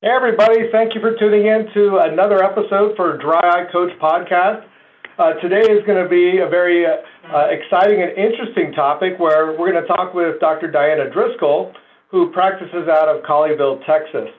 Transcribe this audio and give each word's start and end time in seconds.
Hey, 0.00 0.10
everybody. 0.14 0.70
Thank 0.70 0.94
you 0.94 1.00
for 1.00 1.18
tuning 1.18 1.46
in 1.46 1.66
to 1.74 1.98
another 1.98 2.40
episode 2.40 2.94
for 2.94 3.18
Dry 3.18 3.42
Eye 3.42 3.66
Coach 3.72 3.90
Podcast. 4.00 4.62
Uh, 5.18 5.32
today 5.42 5.58
is 5.58 5.84
going 5.86 6.00
to 6.00 6.08
be 6.08 6.38
a 6.38 6.46
very 6.46 6.86
uh, 6.86 7.50
exciting 7.50 8.00
and 8.00 8.12
interesting 8.14 8.70
topic 8.74 9.18
where 9.18 9.58
we're 9.58 9.72
going 9.72 9.82
to 9.82 9.88
talk 9.88 10.14
with 10.14 10.38
Dr. 10.38 10.70
Diana 10.70 11.10
Driscoll, 11.10 11.72
who 12.12 12.30
practices 12.30 12.86
out 12.86 13.08
of 13.08 13.24
Colleyville, 13.24 13.84
Texas. 13.86 14.30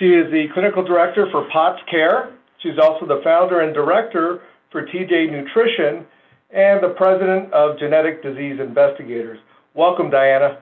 She 0.00 0.06
is 0.06 0.32
the 0.32 0.46
clinical 0.52 0.82
director 0.82 1.28
for 1.30 1.46
POTS 1.52 1.78
Care. 1.88 2.34
She's 2.60 2.76
also 2.82 3.06
the 3.06 3.20
founder 3.22 3.60
and 3.60 3.72
director 3.72 4.40
for 4.72 4.82
TJ 4.82 5.30
Nutrition 5.30 6.06
and 6.50 6.82
the 6.82 6.92
president 6.98 7.52
of 7.52 7.78
Genetic 7.78 8.20
Disease 8.20 8.58
Investigators. 8.58 9.38
Welcome, 9.74 10.10
Diana. 10.10 10.58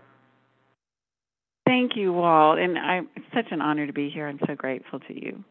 Thank 1.66 1.96
you, 1.96 2.12
Walt, 2.12 2.58
and 2.58 2.78
I, 2.78 3.00
it's 3.16 3.26
such 3.34 3.50
an 3.50 3.60
honor 3.60 3.86
to 3.86 3.92
be 3.92 4.08
here. 4.08 4.28
I'm 4.28 4.38
so 4.46 4.54
grateful 4.54 5.00
to 5.00 5.12
you. 5.12 5.42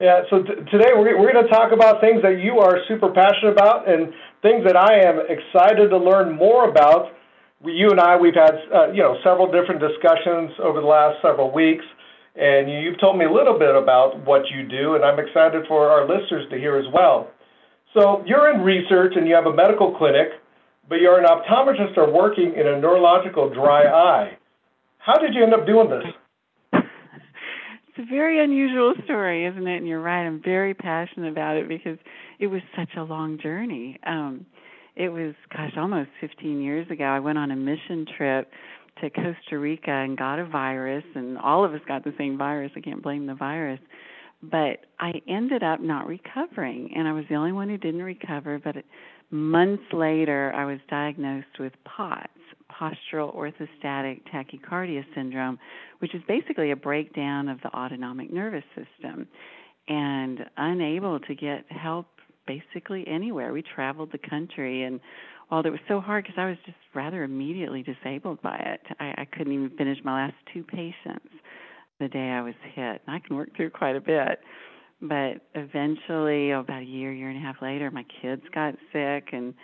Yeah, 0.00 0.22
so 0.30 0.42
t- 0.42 0.54
today 0.70 0.94
we're, 0.94 1.18
we're 1.18 1.32
going 1.32 1.44
to 1.44 1.50
talk 1.50 1.72
about 1.72 2.00
things 2.00 2.22
that 2.22 2.40
you 2.40 2.60
are 2.60 2.78
super 2.88 3.10
passionate 3.10 3.52
about 3.52 3.90
and 3.90 4.14
things 4.40 4.64
that 4.64 4.76
I 4.76 5.02
am 5.02 5.20
excited 5.28 5.90
to 5.90 5.98
learn 5.98 6.32
more 6.32 6.70
about. 6.70 7.12
We, 7.60 7.72
you 7.72 7.90
and 7.90 8.00
I, 8.00 8.16
we've 8.16 8.34
had 8.34 8.54
uh, 8.72 8.92
you 8.92 9.02
know 9.02 9.18
several 9.22 9.50
different 9.50 9.82
discussions 9.82 10.52
over 10.62 10.80
the 10.80 10.86
last 10.86 11.20
several 11.20 11.52
weeks, 11.52 11.84
and 12.36 12.70
you've 12.70 12.98
told 13.00 13.18
me 13.18 13.26
a 13.26 13.32
little 13.32 13.58
bit 13.58 13.74
about 13.74 14.24
what 14.24 14.48
you 14.48 14.66
do, 14.66 14.94
and 14.94 15.04
I'm 15.04 15.18
excited 15.18 15.66
for 15.68 15.90
our 15.90 16.08
listeners 16.08 16.48
to 16.50 16.56
hear 16.56 16.78
as 16.78 16.86
well. 16.94 17.28
So 17.92 18.22
you're 18.24 18.54
in 18.54 18.62
research 18.62 19.14
and 19.16 19.26
you 19.26 19.34
have 19.34 19.46
a 19.46 19.52
medical 19.52 19.92
clinic, 19.98 20.28
but 20.88 21.02
you're 21.02 21.18
an 21.18 21.26
optometrist 21.26 21.98
or 21.98 22.10
working 22.10 22.54
in 22.54 22.66
a 22.66 22.80
neurological 22.80 23.52
dry 23.52 23.84
eye. 23.90 24.38
How 25.00 25.14
did 25.14 25.34
you 25.34 25.42
end 25.42 25.54
up 25.54 25.66
doing 25.66 25.88
this? 25.88 26.82
It's 27.88 27.98
a 27.98 28.14
very 28.14 28.42
unusual 28.42 28.94
story, 29.04 29.46
isn't 29.46 29.66
it? 29.66 29.78
And 29.78 29.88
you're 29.88 30.00
right. 30.00 30.24
I'm 30.24 30.40
very 30.42 30.74
passionate 30.74 31.32
about 31.32 31.56
it 31.56 31.68
because 31.68 31.98
it 32.38 32.46
was 32.46 32.60
such 32.76 32.90
a 32.96 33.02
long 33.02 33.38
journey. 33.42 33.98
Um, 34.06 34.46
it 34.94 35.08
was, 35.08 35.34
gosh, 35.52 35.72
almost 35.76 36.10
15 36.20 36.60
years 36.60 36.88
ago. 36.90 37.04
I 37.04 37.18
went 37.18 37.38
on 37.38 37.50
a 37.50 37.56
mission 37.56 38.06
trip 38.16 38.50
to 39.00 39.10
Costa 39.10 39.58
Rica 39.58 39.90
and 39.90 40.16
got 40.16 40.38
a 40.38 40.46
virus, 40.46 41.04
and 41.14 41.38
all 41.38 41.64
of 41.64 41.72
us 41.72 41.80
got 41.88 42.04
the 42.04 42.14
same 42.18 42.36
virus. 42.36 42.70
I 42.76 42.80
can't 42.80 43.02
blame 43.02 43.26
the 43.26 43.34
virus. 43.34 43.80
But 44.42 44.86
I 44.98 45.20
ended 45.28 45.62
up 45.62 45.80
not 45.80 46.06
recovering, 46.06 46.92
and 46.94 47.08
I 47.08 47.12
was 47.12 47.24
the 47.28 47.34
only 47.34 47.52
one 47.52 47.68
who 47.68 47.76
didn't 47.76 48.02
recover. 48.02 48.58
But 48.62 48.76
months 49.30 49.82
later, 49.92 50.52
I 50.54 50.64
was 50.64 50.78
diagnosed 50.88 51.58
with 51.58 51.72
POTS, 51.84 52.39
postural 52.80 53.34
orthostatic 53.34 54.20
tachycardia 54.32 55.04
syndrome, 55.14 55.58
which 55.98 56.14
is 56.14 56.22
basically 56.28 56.70
a 56.70 56.76
breakdown 56.76 57.48
of 57.48 57.60
the 57.62 57.68
autonomic 57.68 58.32
nervous 58.32 58.64
system, 58.74 59.26
and 59.88 60.40
unable 60.56 61.18
to 61.20 61.34
get 61.34 61.64
help 61.70 62.06
basically 62.46 63.06
anywhere. 63.06 63.52
We 63.52 63.62
traveled 63.62 64.10
the 64.12 64.18
country, 64.18 64.84
and 64.84 65.00
while 65.48 65.64
it 65.66 65.70
was 65.70 65.80
so 65.88 66.00
hard 66.00 66.24
because 66.24 66.38
I 66.38 66.46
was 66.46 66.56
just 66.64 66.78
rather 66.94 67.24
immediately 67.24 67.82
disabled 67.82 68.40
by 68.42 68.56
it, 68.56 68.80
I, 68.98 69.22
I 69.22 69.24
couldn't 69.24 69.52
even 69.52 69.70
finish 69.76 69.98
my 70.04 70.24
last 70.24 70.34
two 70.52 70.62
patients 70.64 71.28
the 71.98 72.08
day 72.08 72.30
I 72.30 72.40
was 72.40 72.54
hit. 72.74 73.02
And 73.06 73.08
I 73.08 73.18
can 73.18 73.36
work 73.36 73.54
through 73.56 73.70
quite 73.70 73.96
a 73.96 74.00
bit. 74.00 74.40
But 75.02 75.40
eventually, 75.54 76.52
oh, 76.52 76.60
about 76.60 76.82
a 76.82 76.86
year, 76.86 77.12
year 77.12 77.30
and 77.30 77.38
a 77.38 77.40
half 77.40 77.62
later, 77.62 77.90
my 77.90 78.04
kids 78.20 78.42
got 78.54 78.74
sick, 78.92 79.30
and 79.32 79.54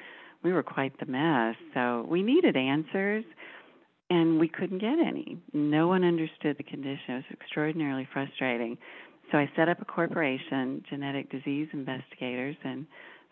we 0.47 0.53
were 0.53 0.63
quite 0.63 0.99
the 1.01 1.07
mess. 1.07 1.57
So 1.75 2.07
we 2.09 2.23
needed 2.23 2.57
answers, 2.57 3.25
and 4.11 4.39
we 4.39 4.47
couldn't 4.47 4.79
get 4.79 4.97
any. 5.05 5.37
No 5.53 5.89
one 5.89 6.05
understood 6.05 6.57
the 6.57 6.63
condition. 6.63 7.01
It 7.09 7.15
was 7.15 7.25
extraordinarily 7.33 8.09
frustrating. 8.13 8.79
So 9.33 9.39
I 9.39 9.51
set 9.57 9.69
up 9.69 9.83
a 9.83 9.85
corporation, 9.85 10.85
Genetic 10.89 11.33
Disease 11.33 11.67
Investigators, 11.73 12.55
and 12.63 12.87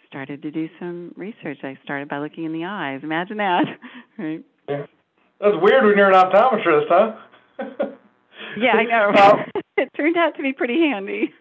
started 0.09 0.43
to 0.43 0.51
do 0.51 0.69
some 0.81 1.13
research. 1.17 1.59
I 1.63 1.79
started 1.85 2.09
by 2.09 2.19
looking 2.19 2.45
in 2.45 2.53
the 2.53 2.65
eyes. 2.65 2.99
Imagine 3.05 3.37
that, 3.37 3.65
right? 4.19 4.45
Yeah. 4.69 4.87
That's 5.41 5.57
weird 5.63 5.85
when 5.85 5.97
you're 5.97 6.11
an 6.11 6.15
optometrist, 6.15 6.87
huh? 6.89 7.17
yeah, 8.59 8.73
I 8.73 8.83
know. 8.83 9.37
it 9.77 9.89
turned 9.97 10.17
out 10.17 10.35
to 10.37 10.43
be 10.43 10.53
pretty 10.53 10.81
handy. 10.81 11.33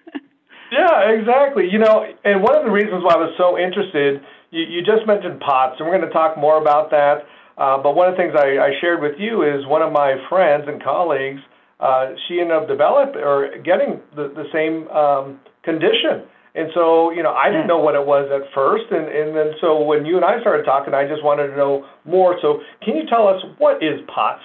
yeah, 0.72 1.09
exactly. 1.09 1.67
You 1.72 1.79
know, 1.79 2.06
and 2.23 2.44
one 2.44 2.56
of 2.56 2.63
the 2.63 2.72
reasons 2.72 3.03
why 3.03 3.16
I 3.16 3.17
was 3.17 3.33
so 3.39 3.57
interested 3.57 4.22
you, 4.53 4.64
you 4.69 4.80
just 4.86 5.08
mentioned 5.08 5.41
POTS, 5.41 5.78
and 5.80 5.90
we're 5.90 5.97
going 5.97 6.08
to 6.08 6.14
talk 6.14 6.38
more 6.38 6.62
about 6.62 6.91
that. 6.91 7.25
Uh, 7.58 7.81
but 7.81 7.96
one 7.96 8.08
of 8.08 8.14
the 8.14 8.22
things 8.22 8.34
I, 8.38 8.58
I 8.62 8.72
shared 8.80 9.02
with 9.02 9.18
you 9.18 9.41
is 9.41 9.66
one 9.66 9.81
of 9.81 9.91
my 9.91 10.16
friends 10.30 10.66
and 10.68 10.81
colleagues, 10.81 11.41
uh, 11.80 12.14
she 12.28 12.40
ended 12.40 12.56
up 12.56 12.68
developing 12.68 13.22
or 13.22 13.58
getting 13.66 14.00
the, 14.16 14.30
the 14.34 14.46
same 14.53 14.88
um, 14.90 15.40
condition. 15.63 16.30
And 16.56 16.69
so, 16.74 17.09
you 17.12 17.24
know, 17.24 17.34
I 17.34 17.50
didn't 17.50 17.66
know 17.68 17.80
what 17.80 17.96
it 17.96 18.06
was 18.06 18.30
at 18.30 18.53
first. 18.53 18.86
And, 18.92 19.09
and 19.09 19.36
then 19.36 19.53
so 19.59 19.81
when 19.84 20.06
you 20.06 20.18
and 20.18 20.25
I 20.25 20.40
started 20.42 20.66
talking, 20.66 20.94
I 20.94 21.08
just 21.08 21.24
wanted 21.24 21.47
to 21.47 21.58
know 21.58 21.86
more. 22.06 22.38
So 22.42 22.62
can 22.86 22.96
you 22.96 23.03
tell 23.09 23.28
us 23.28 23.42
what 23.58 23.78
is 23.84 24.00
POTS? 24.13 24.42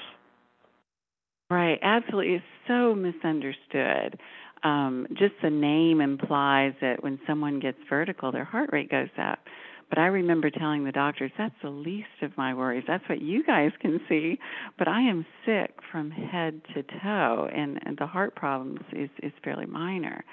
Right, 1.51 1.79
absolutely. 1.83 2.37
It's 2.37 2.45
so 2.67 2.95
misunderstood. 2.95 4.19
Um, 4.65 5.07
just 5.11 5.35
the 5.43 5.51
name 5.51 6.01
implies 6.01 6.73
that 6.81 7.03
when 7.03 7.21
someone 7.27 7.61
gets 7.61 7.79
vertical, 7.89 8.33
their 8.33 8.45
heart 8.45 8.71
rate 8.73 8.91
goes 8.91 9.09
up. 9.19 9.39
But 9.89 9.99
I 9.99 10.07
remember 10.07 10.51
telling 10.51 10.85
the 10.85 10.93
doctors, 10.93 11.31
that's 11.39 11.55
the 11.63 11.71
least 11.71 12.09
of 12.23 12.37
my 12.37 12.53
worries. 12.53 12.85
That's 12.87 13.09
what 13.09 13.23
you 13.23 13.43
guys 13.43 13.71
can 13.81 14.01
see. 14.09 14.39
But 14.79 14.87
I 14.89 15.01
am 15.01 15.25
sick 15.47 15.71
from 15.91 16.11
head 16.11 16.61
to 16.75 16.83
toe, 17.03 17.49
and, 17.55 17.81
and 17.87 17.97
the 17.97 18.07
heart 18.07 18.35
problems 18.37 18.81
is, 18.93 19.09
is 19.23 19.33
fairly 19.43 19.67
minor. 19.67 20.25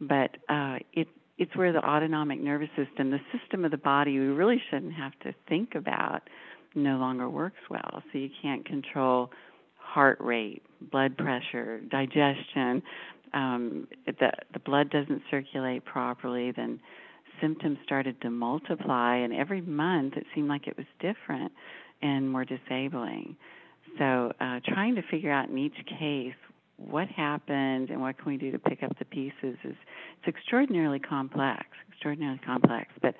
But 0.00 0.36
uh, 0.48 0.78
it, 0.94 1.08
it's 1.36 1.54
where 1.56 1.72
the 1.72 1.84
autonomic 1.84 2.40
nervous 2.40 2.70
system, 2.76 3.10
the 3.10 3.20
system 3.38 3.64
of 3.64 3.70
the 3.70 3.76
body 3.76 4.18
we 4.18 4.26
really 4.26 4.60
shouldn't 4.70 4.94
have 4.94 5.12
to 5.20 5.34
think 5.48 5.74
about, 5.74 6.22
no 6.74 6.96
longer 6.96 7.28
works 7.28 7.60
well. 7.68 8.02
So 8.12 8.18
you 8.18 8.30
can't 8.40 8.64
control 8.64 9.30
heart 9.76 10.18
rate, 10.20 10.62
blood 10.90 11.16
pressure, 11.18 11.80
digestion. 11.90 12.82
Um, 13.34 13.88
the 14.06 14.30
the 14.52 14.58
blood 14.58 14.90
doesn't 14.90 15.22
circulate 15.30 15.84
properly, 15.84 16.52
then 16.52 16.80
symptoms 17.42 17.78
started 17.84 18.20
to 18.22 18.30
multiply, 18.30 19.16
and 19.16 19.34
every 19.34 19.60
month 19.60 20.16
it 20.16 20.24
seemed 20.34 20.48
like 20.48 20.66
it 20.66 20.76
was 20.78 20.86
different 21.00 21.52
and 22.00 22.30
more 22.30 22.44
disabling. 22.44 23.36
So, 23.98 24.32
uh, 24.40 24.60
trying 24.66 24.94
to 24.94 25.02
figure 25.10 25.30
out 25.30 25.50
in 25.50 25.58
each 25.58 25.76
case 25.98 26.34
what 26.76 27.08
happened 27.08 27.90
and 27.90 28.00
what 28.00 28.16
can 28.16 28.32
we 28.32 28.38
do 28.38 28.50
to 28.52 28.58
pick 28.58 28.82
up 28.82 28.98
the 28.98 29.04
pieces 29.04 29.56
is 29.64 29.74
it's 29.74 30.28
extraordinarily 30.28 30.98
complex, 30.98 31.66
extraordinarily 31.90 32.40
complex. 32.44 32.90
But 33.00 33.14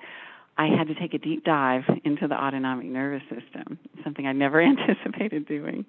I 0.57 0.67
had 0.67 0.87
to 0.87 0.95
take 0.95 1.13
a 1.13 1.17
deep 1.17 1.43
dive 1.43 1.83
into 2.03 2.27
the 2.27 2.35
autonomic 2.35 2.85
nervous 2.85 3.23
system, 3.23 3.79
something 4.03 4.27
I 4.27 4.33
never 4.33 4.61
anticipated 4.61 5.47
doing. 5.47 5.85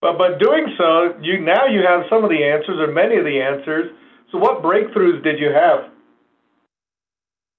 But 0.00 0.18
but 0.18 0.40
doing 0.40 0.66
so, 0.76 1.14
you 1.22 1.40
now 1.40 1.66
you 1.66 1.82
have 1.86 2.02
some 2.10 2.24
of 2.24 2.30
the 2.30 2.42
answers 2.42 2.78
or 2.80 2.92
many 2.92 3.16
of 3.16 3.24
the 3.24 3.40
answers. 3.40 3.92
So 4.32 4.38
what 4.38 4.62
breakthroughs 4.62 5.22
did 5.22 5.38
you 5.38 5.52
have? 5.52 5.91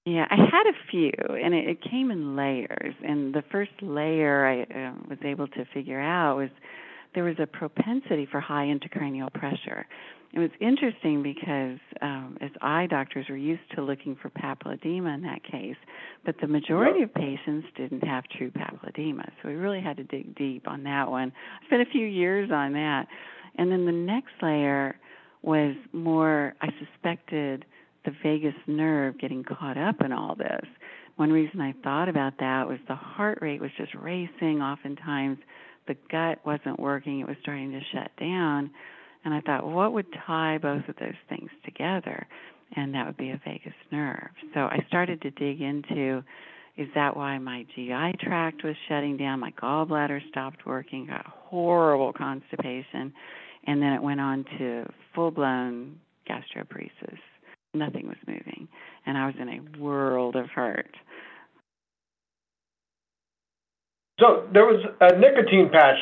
Yeah, 0.04 0.26
I 0.30 0.36
had 0.36 0.66
a 0.66 0.76
few, 0.90 1.12
and 1.28 1.54
it, 1.54 1.66
it 1.66 1.78
came 1.82 2.10
in 2.10 2.36
layers. 2.36 2.94
And 3.02 3.34
the 3.34 3.42
first 3.50 3.70
layer 3.80 4.46
I 4.46 4.62
uh, 4.62 4.92
was 5.08 5.18
able 5.24 5.48
to 5.48 5.64
figure 5.72 6.00
out 6.00 6.36
was 6.36 6.50
there 7.14 7.24
was 7.24 7.36
a 7.38 7.46
propensity 7.46 8.26
for 8.30 8.40
high 8.40 8.66
intracranial 8.66 9.32
pressure. 9.32 9.86
It 10.34 10.40
was 10.40 10.50
interesting 10.60 11.22
because 11.22 11.78
um, 12.02 12.36
as 12.40 12.50
eye 12.60 12.86
doctors, 12.90 13.26
we're 13.30 13.36
used 13.36 13.62
to 13.76 13.82
looking 13.82 14.16
for 14.20 14.30
papilledema 14.30 15.14
in 15.14 15.22
that 15.22 15.42
case, 15.44 15.76
but 16.26 16.34
the 16.40 16.48
majority 16.48 17.02
of 17.02 17.14
patients 17.14 17.68
didn't 17.76 18.02
have 18.02 18.24
true 18.36 18.50
papilledema. 18.50 19.30
So 19.40 19.48
we 19.48 19.54
really 19.54 19.80
had 19.80 19.96
to 19.98 20.04
dig 20.04 20.34
deep 20.34 20.66
on 20.66 20.82
that 20.84 21.08
one. 21.08 21.32
I 21.62 21.66
spent 21.66 21.82
a 21.82 21.90
few 21.90 22.04
years 22.04 22.50
on 22.52 22.72
that. 22.72 23.06
And 23.56 23.70
then 23.70 23.86
the 23.86 23.92
next 23.92 24.32
layer 24.42 24.96
was 25.42 25.76
more, 25.92 26.54
I 26.60 26.68
suspected 26.80 27.64
the 28.04 28.12
vagus 28.22 28.54
nerve 28.66 29.18
getting 29.18 29.44
caught 29.44 29.78
up 29.78 30.00
in 30.00 30.12
all 30.12 30.34
this. 30.34 30.66
One 31.16 31.30
reason 31.30 31.60
I 31.60 31.74
thought 31.82 32.08
about 32.08 32.34
that 32.40 32.66
was 32.66 32.78
the 32.88 32.94
heart 32.94 33.38
rate 33.40 33.60
was 33.60 33.70
just 33.76 33.94
racing. 33.94 34.60
Oftentimes, 34.60 35.38
the 35.86 35.96
gut 36.10 36.44
wasn't 36.44 36.80
working, 36.80 37.20
it 37.20 37.28
was 37.28 37.36
starting 37.42 37.72
to 37.72 37.80
shut 37.92 38.10
down. 38.18 38.70
And 39.24 39.32
I 39.32 39.40
thought, 39.40 39.66
what 39.66 39.92
would 39.92 40.06
tie 40.26 40.58
both 40.58 40.88
of 40.88 40.96
those 40.96 41.14
things 41.28 41.50
together? 41.64 42.26
And 42.76 42.94
that 42.94 43.06
would 43.06 43.16
be 43.16 43.30
a 43.30 43.40
vagus 43.44 43.74
nerve. 43.92 44.30
So 44.52 44.60
I 44.60 44.84
started 44.88 45.22
to 45.22 45.30
dig 45.30 45.60
into 45.60 46.22
is 46.76 46.88
that 46.96 47.16
why 47.16 47.38
my 47.38 47.64
GI 47.76 48.18
tract 48.20 48.64
was 48.64 48.74
shutting 48.88 49.16
down? 49.16 49.38
My 49.38 49.52
gallbladder 49.52 50.28
stopped 50.28 50.66
working, 50.66 51.06
got 51.06 51.24
horrible 51.24 52.12
constipation, 52.12 53.12
and 53.68 53.80
then 53.80 53.92
it 53.92 54.02
went 54.02 54.20
on 54.20 54.44
to 54.58 54.84
full 55.14 55.30
blown 55.30 56.00
gastroparesis 56.28 57.18
nothing 57.74 58.06
was 58.06 58.16
moving, 58.26 58.68
and 59.06 59.18
I 59.18 59.26
was 59.26 59.34
in 59.40 59.48
a 59.48 59.80
world 59.80 60.36
of 60.36 60.46
hurt. 60.50 60.94
So 64.20 64.46
there 64.52 64.64
was 64.64 64.84
a 65.00 65.18
nicotine 65.18 65.70
patch 65.72 65.98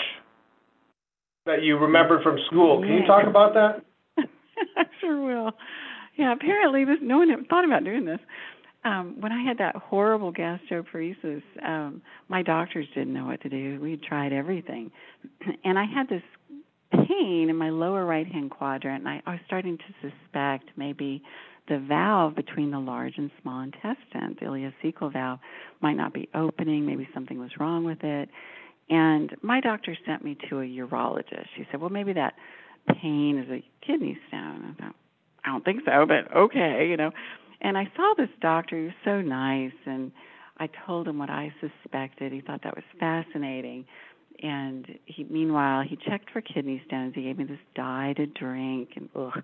that 1.47 1.63
you 1.63 1.79
remembered 1.79 2.23
from 2.23 2.37
school. 2.47 2.81
Can 2.81 2.93
you 2.93 3.07
talk 3.07 3.27
about 3.27 3.55
that? 3.55 3.85
I 4.77 4.85
sure 5.01 5.25
will. 5.25 5.53
Yeah, 6.17 6.33
apparently 6.33 6.85
this 6.85 6.99
no 7.01 7.19
one 7.19 7.31
had 7.31 7.49
thought 7.49 7.65
about 7.65 7.85
doing 7.85 8.05
this. 8.05 8.21
Um, 8.85 9.17
when 9.21 9.33
I 9.33 9.43
had 9.43 9.59
that 9.59 9.77
horrible 9.77 10.33
gastroparesis, 10.33 11.43
um, 11.65 12.03
my 12.29 12.43
doctors 12.43 12.87
didn't 12.95 13.15
know 13.15 13.27
what 13.27 13.41
to 13.43 13.49
do. 13.49 13.79
We 13.81 13.97
tried 13.97 14.33
everything, 14.33 14.91
and 15.65 15.79
I 15.79 15.85
had 15.85 16.09
this 16.09 16.23
pain 16.93 17.49
in 17.49 17.57
my 17.57 17.71
lower 17.71 18.05
right 18.05 18.27
hand 18.27 18.51
quadrant, 18.51 19.07
and 19.07 19.09
I, 19.09 19.23
I 19.27 19.33
was 19.33 19.41
starting 19.47 19.79
to 19.79 20.11
suspect 20.11 20.71
maybe 20.77 21.23
the 21.69 21.79
valve 21.79 22.35
between 22.35 22.71
the 22.71 22.81
large 22.81 23.19
and 23.19 23.31
small 23.41 23.61
intestine, 23.61 24.37
the 24.41 24.47
ileocecal 24.47 25.13
valve, 25.13 25.39
might 25.81 25.97
not 25.97 26.13
be 26.13 26.29
opening. 26.35 26.85
Maybe 26.87 27.09
something 27.15 27.39
was 27.39 27.51
wrong 27.59 27.85
with 27.85 28.03
it. 28.03 28.29
And 28.91 29.35
my 29.43 29.61
doctor 29.61 29.97
sent 30.05 30.25
me 30.25 30.37
to 30.49 30.61
a 30.61 30.65
urologist. 30.65 31.47
She 31.57 31.67
said, 31.71 31.81
"Well, 31.81 31.91
maybe 31.91 32.13
that 32.15 32.35
pain 33.01 33.39
is 33.39 33.49
a 33.51 33.63
kidney 33.87 34.19
stone." 34.29 34.75
I 34.79 34.83
thought, 34.83 34.95
"I 35.45 35.49
don't 35.51 35.65
think 35.65 35.85
so, 35.85 36.05
but 36.05 36.35
okay, 36.35 36.89
you 36.89 36.97
know." 36.97 37.13
And 37.61 37.79
I 37.79 37.89
saw 37.97 38.15
this 38.17 38.31
doctor. 38.41 38.77
He 38.77 38.85
was 38.87 38.95
so 39.05 39.21
nice, 39.21 39.73
and 39.87 40.11
I 40.59 40.67
told 40.85 41.07
him 41.07 41.19
what 41.19 41.31
I 41.31 41.55
suspected. 41.61 42.33
He 42.33 42.41
thought 42.41 42.63
that 42.63 42.75
was 42.75 42.85
fascinating. 42.99 43.87
And 44.43 44.99
he, 45.05 45.25
meanwhile, 45.25 45.83
he 45.83 45.97
checked 45.97 46.31
for 46.31 46.41
kidney 46.41 46.83
stones. 46.87 47.15
He 47.15 47.23
gave 47.23 47.39
me 47.39 47.45
this 47.45 47.61
dye 47.75 48.15
to 48.15 48.27
drink, 48.27 48.97
and 48.97 49.09
ugh 49.15 49.43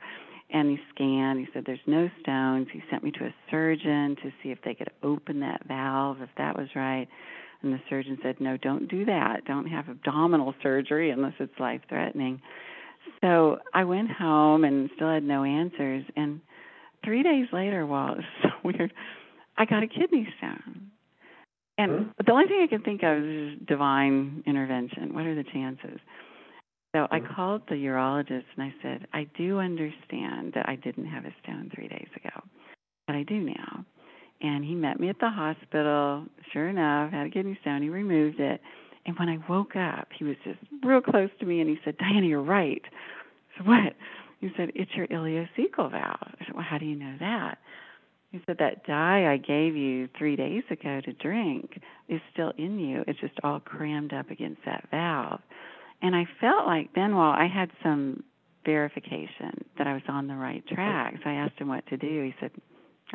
and 0.51 0.71
he 0.71 0.79
scanned. 0.95 1.39
He 1.41 1.47
said 1.53 1.65
there's 1.67 1.79
no 1.87 2.09
stones. 2.23 2.69
He 2.73 2.83
sent 2.91 3.05
me 3.05 3.11
to 3.13 3.25
a 3.25 3.35
surgeon 3.51 4.17
to 4.23 4.31
see 4.43 4.51
if 4.51 4.59
they 4.65 4.75
could 4.75 4.91
open 5.03 5.41
that 5.41 5.67
valve, 5.67 6.23
if 6.23 6.31
that 6.39 6.57
was 6.57 6.69
right. 6.75 7.07
And 7.63 7.73
the 7.73 7.81
surgeon 7.91 8.19
said, 8.23 8.41
no, 8.41 8.57
don't 8.57 8.89
do 8.89 9.05
that. 9.07 9.45
Don't 9.45 9.67
have 9.67 9.89
abdominal 9.89 10.55
surgery 10.63 11.11
unless 11.11 11.35
it's 11.41 11.59
life 11.59 11.81
threatening. 11.89 12.41
So 13.21 13.59
I 13.75 13.85
went 13.85 14.11
home 14.11 14.65
and 14.65 14.91
still 14.95 15.13
had 15.13 15.25
no 15.25 15.45
answers. 15.45 16.05
And 16.17 16.41
three 17.05 17.23
days 17.23 17.47
later, 17.53 17.85
well, 17.85 18.13
it 18.13 18.19
was 18.19 18.25
so 18.43 18.49
weird, 18.65 18.93
I 19.57 19.65
got 19.65 19.83
a 19.83 19.89
kidney 19.89 20.29
stone. 20.39 20.91
And 21.77 21.93
mm-hmm. 21.93 22.11
the 22.25 22.33
only 22.33 22.47
thing 22.47 22.61
I 22.63 22.67
can 22.69 22.83
think 22.83 23.03
of 23.03 23.23
is 23.23 23.59
divine 23.67 24.43
intervention. 24.47 25.15
What 25.15 25.27
are 25.27 25.35
the 25.35 25.45
chances? 25.45 26.01
So 26.95 27.07
I 27.11 27.21
mm-hmm. 27.21 27.35
called 27.35 27.63
the 27.69 27.75
urologist 27.75 28.45
and 28.57 28.63
I 28.63 28.75
said, 28.83 29.07
I 29.13 29.27
do 29.37 29.59
understand 29.59 30.53
that 30.55 30.69
I 30.69 30.77
didn't 30.77 31.07
have 31.07 31.25
a 31.25 31.35
stone 31.43 31.71
three 31.75 31.89
days 31.89 32.09
ago, 32.17 32.43
but 33.07 33.15
I 33.15 33.25
do 33.25 33.41
now. 33.41 33.85
And 34.41 34.65
he 34.65 34.75
met 34.75 35.01
me 35.01 35.09
at 35.09 35.19
the 35.21 35.29
hospital. 35.29 36.25
Sure 36.53 36.69
enough, 36.69 37.13
had 37.13 37.27
a 37.27 37.31
kidney 37.31 37.59
stone. 37.61 37.83
He 37.83 37.89
removed 37.91 38.41
it. 38.41 38.61
And 39.05 39.19
when 39.19 39.29
I 39.29 39.39
woke 39.49 39.77
up, 39.77 40.09
he 40.17 40.25
was 40.25 40.37
just 40.45 40.59
real 40.85 41.01
close 41.01 41.31
to 41.41 41.47
me 41.47 41.61
and 41.61 41.69
he 41.69 41.79
said, 41.85 41.97
Diana, 41.99 42.27
you're 42.27 42.43
right. 42.43 42.83
I 42.85 43.59
said, 43.59 43.67
What? 43.67 43.93
He 44.41 44.51
said, 44.57 44.71
It's 44.75 44.91
your 44.95 45.07
ileocecal 45.09 45.91
valve. 45.91 46.35
I 46.41 46.45
said, 46.45 46.55
Well, 46.55 46.67
how 46.69 46.79
do 46.79 46.87
you 46.87 46.97
know 46.97 47.17
that? 47.21 47.59
He 48.31 48.41
said, 48.47 48.57
That 48.59 48.87
dye 48.87 49.31
I 49.33 49.37
gave 49.37 49.77
you 49.77 50.09
three 50.17 50.37
days 50.37 50.63
ago 50.71 51.01
to 51.05 51.13
drink 51.15 51.81
is 52.09 52.21
still 52.33 52.53
in 52.57 52.79
you. 52.79 53.03
It's 53.07 53.21
just 53.21 53.35
all 53.43 53.61
crammed 53.61 54.13
up 54.13 54.31
against 54.31 54.61
that 54.67 54.87
valve. 54.91 55.41
And 56.03 56.15
I 56.15 56.27
felt 56.41 56.67
like 56.67 56.95
then, 56.95 57.17
while 57.17 57.33
I 57.33 57.49
had 57.49 57.71
some 57.83 58.23
verification 58.65 59.65
that 59.79 59.87
I 59.87 59.95
was 59.95 60.03
on 60.09 60.27
the 60.27 60.35
right 60.35 60.63
track. 60.67 61.15
So 61.25 61.31
I 61.31 61.35
asked 61.35 61.59
him 61.59 61.69
what 61.69 61.87
to 61.87 61.97
do. 61.97 62.23
He 62.23 62.35
said, 62.41 62.51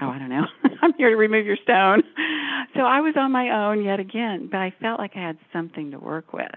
Oh, 0.02 0.08
I 0.08 0.18
don't 0.18 0.30
know. 0.30 0.46
I'm 0.82 0.94
here 0.98 1.12
to 1.12 1.16
remove 1.16 1.46
your 1.46 1.58
stone. 1.62 2.02
So 2.76 2.82
I 2.82 3.02
was 3.02 3.14
on 3.16 3.32
my 3.32 3.52
own 3.52 3.84
yet 3.84 4.00
again, 4.00 4.50
but 4.52 4.58
I 4.58 4.74
felt 4.82 5.00
like 5.00 5.12
I 5.16 5.20
had 5.20 5.38
something 5.54 5.92
to 5.92 6.00
work 6.00 6.34
with. 6.34 6.50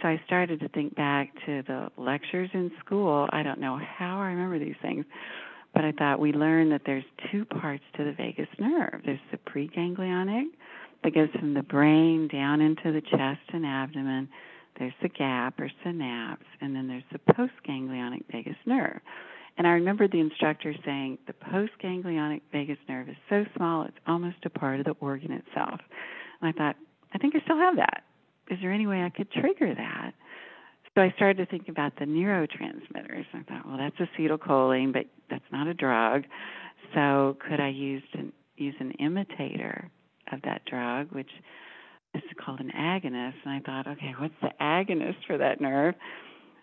So 0.00 0.08
I 0.08 0.18
started 0.24 0.60
to 0.60 0.68
think 0.70 0.94
back 0.94 1.30
to 1.44 1.62
the 1.66 1.88
lectures 1.98 2.48
in 2.54 2.70
school. 2.82 3.28
I 3.30 3.42
don't 3.42 3.60
know 3.60 3.78
how 3.78 4.20
I 4.20 4.28
remember 4.28 4.58
these 4.58 4.76
things, 4.80 5.04
but 5.74 5.84
I 5.84 5.92
thought 5.92 6.18
we 6.18 6.32
learned 6.32 6.72
that 6.72 6.82
there's 6.86 7.04
two 7.30 7.44
parts 7.44 7.84
to 7.98 8.04
the 8.04 8.12
vagus 8.12 8.48
nerve. 8.58 9.02
There's 9.04 9.20
the 9.30 9.36
preganglionic 9.36 10.46
that 11.04 11.14
goes 11.14 11.28
from 11.38 11.52
the 11.52 11.62
brain 11.62 12.28
down 12.32 12.62
into 12.62 12.92
the 12.92 13.02
chest 13.02 13.42
and 13.52 13.66
abdomen 13.66 14.30
there's 14.80 14.94
the 15.02 15.08
gap 15.10 15.60
or 15.60 15.70
synapse, 15.84 16.46
and 16.60 16.74
then 16.74 16.88
there's 16.88 17.04
the 17.12 17.20
postganglionic 17.34 18.22
vagus 18.32 18.56
nerve. 18.64 19.00
And 19.58 19.66
I 19.66 19.72
remember 19.72 20.08
the 20.08 20.20
instructor 20.20 20.74
saying 20.84 21.18
the 21.26 21.34
postganglionic 21.34 22.40
vagus 22.50 22.78
nerve 22.88 23.10
is 23.10 23.16
so 23.28 23.44
small 23.56 23.84
it's 23.84 23.98
almost 24.06 24.38
a 24.46 24.50
part 24.50 24.80
of 24.80 24.86
the 24.86 24.94
organ 25.00 25.32
itself. 25.32 25.80
And 26.40 26.48
I 26.48 26.52
thought, 26.52 26.76
I 27.12 27.18
think 27.18 27.36
I 27.36 27.40
still 27.44 27.58
have 27.58 27.76
that. 27.76 28.04
Is 28.50 28.58
there 28.62 28.72
any 28.72 28.86
way 28.86 29.02
I 29.02 29.10
could 29.10 29.30
trigger 29.30 29.74
that? 29.74 30.12
So 30.94 31.02
I 31.02 31.12
started 31.14 31.36
to 31.36 31.46
think 31.46 31.68
about 31.68 31.92
the 31.98 32.06
neurotransmitters. 32.06 33.26
I 33.34 33.42
thought, 33.42 33.66
well, 33.66 33.76
that's 33.76 33.96
acetylcholine, 33.96 34.94
but 34.94 35.04
that's 35.28 35.44
not 35.52 35.66
a 35.66 35.74
drug. 35.74 36.24
So 36.94 37.36
could 37.46 37.60
I 37.60 37.68
use 37.68 38.02
an 38.14 38.32
use 38.56 38.74
an 38.80 38.92
imitator 38.92 39.90
of 40.32 40.40
that 40.42 40.64
drug, 40.64 41.12
which 41.12 41.30
is 42.14 42.22
called 42.44 42.60
an 42.60 42.72
agonist. 42.76 43.34
And 43.44 43.54
I 43.54 43.60
thought, 43.60 43.86
okay, 43.86 44.14
what's 44.18 44.34
the 44.42 44.50
agonist 44.60 45.26
for 45.26 45.38
that 45.38 45.60
nerve? 45.60 45.94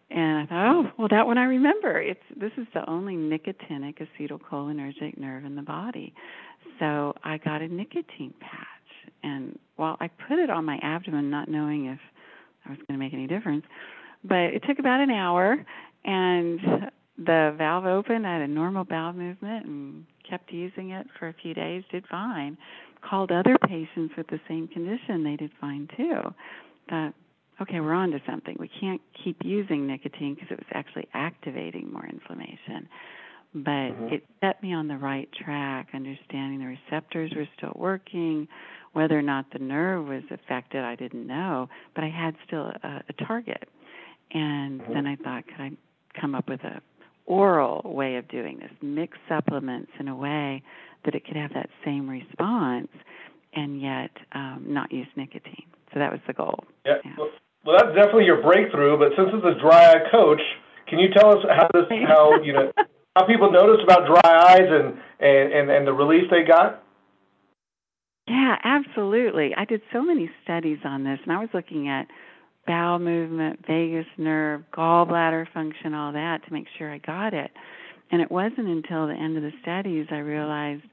And 0.10 0.38
I 0.38 0.46
thought, 0.46 0.72
oh, 0.72 0.92
well, 0.98 1.08
that 1.10 1.28
one 1.28 1.38
I 1.38 1.44
remember. 1.44 2.00
It's 2.00 2.20
this 2.36 2.52
is 2.58 2.66
the 2.74 2.90
only 2.90 3.16
nicotinic 3.16 3.96
acetylcholinergic 4.00 5.18
nerve 5.18 5.44
in 5.44 5.56
the 5.56 5.62
body. 5.62 6.14
So 6.80 7.14
I 7.24 7.38
got 7.38 7.62
a 7.62 7.68
nicotine 7.68 8.34
patch, 8.40 9.12
and 9.24 9.58
while 9.76 9.98
I 10.00 10.08
put 10.08 10.40
it 10.40 10.50
on 10.50 10.64
my 10.64 10.80
abdomen, 10.82 11.30
not 11.30 11.50
knowing 11.50 11.88
if 11.88 12.00
I 12.66 12.70
was 12.70 12.78
going 12.88 12.98
to 13.00 13.04
make 13.04 13.14
any 13.14 13.28
difference, 13.28 13.66
but 14.24 14.54
it 14.54 14.64
took 14.68 14.80
about 14.80 15.02
an 15.02 15.12
hour, 15.12 15.58
and 16.06 16.60
the 17.18 17.56
valve 17.58 17.86
opened. 17.86 18.26
I 18.26 18.34
had 18.34 18.42
a 18.44 18.48
normal 18.48 18.86
bowel 18.86 19.12
movement, 19.12 19.66
and 19.66 20.06
kept 20.30 20.52
using 20.52 20.92
it 20.92 21.08
for 21.20 21.28
a 21.28 21.34
few 21.42 21.54
days. 21.54 21.84
Did 21.92 22.06
fine 22.10 22.58
called 23.02 23.32
other 23.32 23.58
patients 23.68 24.14
with 24.18 24.28
the 24.28 24.40
same 24.48 24.68
condition, 24.68 25.24
they 25.24 25.36
did 25.36 25.52
fine 25.60 25.88
too. 25.96 26.34
That 26.90 27.14
okay, 27.62 27.80
we're 27.80 27.94
on 27.94 28.12
to 28.12 28.20
something. 28.28 28.56
We 28.60 28.70
can't 28.80 29.02
keep 29.24 29.38
using 29.44 29.88
nicotine 29.88 30.36
because 30.36 30.50
it 30.52 30.60
was 30.60 30.68
actually 30.74 31.08
activating 31.14 31.92
more 31.92 32.06
inflammation. 32.06 32.88
But 33.54 33.70
mm-hmm. 33.70 34.14
it 34.14 34.24
set 34.42 34.62
me 34.62 34.74
on 34.74 34.88
the 34.88 34.98
right 34.98 35.30
track, 35.44 35.88
understanding 35.94 36.60
the 36.60 36.78
receptors 36.92 37.32
were 37.36 37.48
still 37.58 37.74
working. 37.76 38.48
Whether 38.94 39.18
or 39.18 39.22
not 39.22 39.46
the 39.52 39.60
nerve 39.60 40.08
was 40.08 40.24
affected, 40.32 40.84
I 40.84 40.96
didn't 40.96 41.26
know, 41.26 41.70
but 41.96 42.04
I 42.04 42.10
had 42.10 42.36
still 42.46 42.72
a, 42.84 43.04
a 43.10 43.26
target. 43.26 43.68
And 44.32 44.82
mm-hmm. 44.82 44.94
then 44.94 45.08
I 45.08 45.16
thought, 45.16 45.48
could 45.48 45.62
I 45.62 45.72
come 46.20 46.36
up 46.36 46.50
with 46.50 46.62
a 46.64 46.82
oral 47.28 47.82
way 47.86 48.16
of 48.16 48.28
doing 48.28 48.58
this? 48.60 48.72
Mix 48.82 49.18
supplements 49.30 49.92
in 50.00 50.08
a 50.08 50.16
way 50.16 50.64
that 51.06 51.14
it 51.14 51.26
could 51.26 51.38
have 51.38 51.54
that 51.54 51.70
same 51.86 52.10
response 52.10 52.90
and 53.54 53.82
yet 53.82 54.12
um, 54.34 54.66
not 54.68 54.92
use 54.92 55.08
nicotine. 55.16 55.66
So 55.94 56.00
that 56.00 56.12
was 56.12 56.22
the 56.28 56.34
goal. 56.34 56.64
Yeah. 56.86 56.98
yeah. 57.06 57.16
Well, 57.66 57.78
that's 57.78 57.96
definitely 57.96 58.26
your 58.26 58.42
breakthrough. 58.42 58.98
But 58.98 59.12
since 59.16 59.30
it's 59.34 59.46
a 59.46 59.62
dry 59.62 59.92
eye 59.92 60.12
coach, 60.12 60.42
can 60.88 61.00
you 61.00 61.10
tell 61.14 61.38
us 61.38 61.46
how 61.50 61.68
this, 61.74 61.86
how 62.08 62.42
you 62.42 62.54
know, 62.54 62.72
how 63.16 63.26
people 63.26 63.52
notice 63.52 63.84
about 63.84 64.08
dry 64.08 64.54
eyes 64.54 64.68
and 64.70 64.98
and 65.20 65.54
and, 65.54 65.70
and 65.70 65.88
the 65.88 65.94
relief 65.94 66.30
they 66.30 66.44
got? 66.44 66.84
Yeah, 68.28 68.56
absolutely. 68.64 69.54
I 69.56 69.66
did 69.66 69.82
so 69.94 70.02
many 70.02 70.30
studies 70.44 70.80
on 70.84 71.04
this, 71.04 71.20
and 71.24 71.32
I 71.32 71.40
was 71.40 71.50
looking 71.54 71.88
at 71.88 72.08
bowel 72.68 73.00
movement, 73.00 73.66
vagus 73.66 74.06
nerve, 74.18 74.64
gallbladder 74.74 75.52
function, 75.54 75.94
all 75.94 76.12
that 76.14 76.46
to 76.46 76.54
make 76.54 76.68
sure 76.78 76.92
I 76.92 77.00
got 77.00 77.34
it. 77.34 77.52
And 78.12 78.22
it 78.22 78.32
wasn't 78.32 78.68
until 78.68 79.08
the 79.08 79.14
end 79.14 79.38
of 79.38 79.44
the 79.44 79.52
studies 79.62 80.08
I 80.12 80.18
realized 80.18 80.84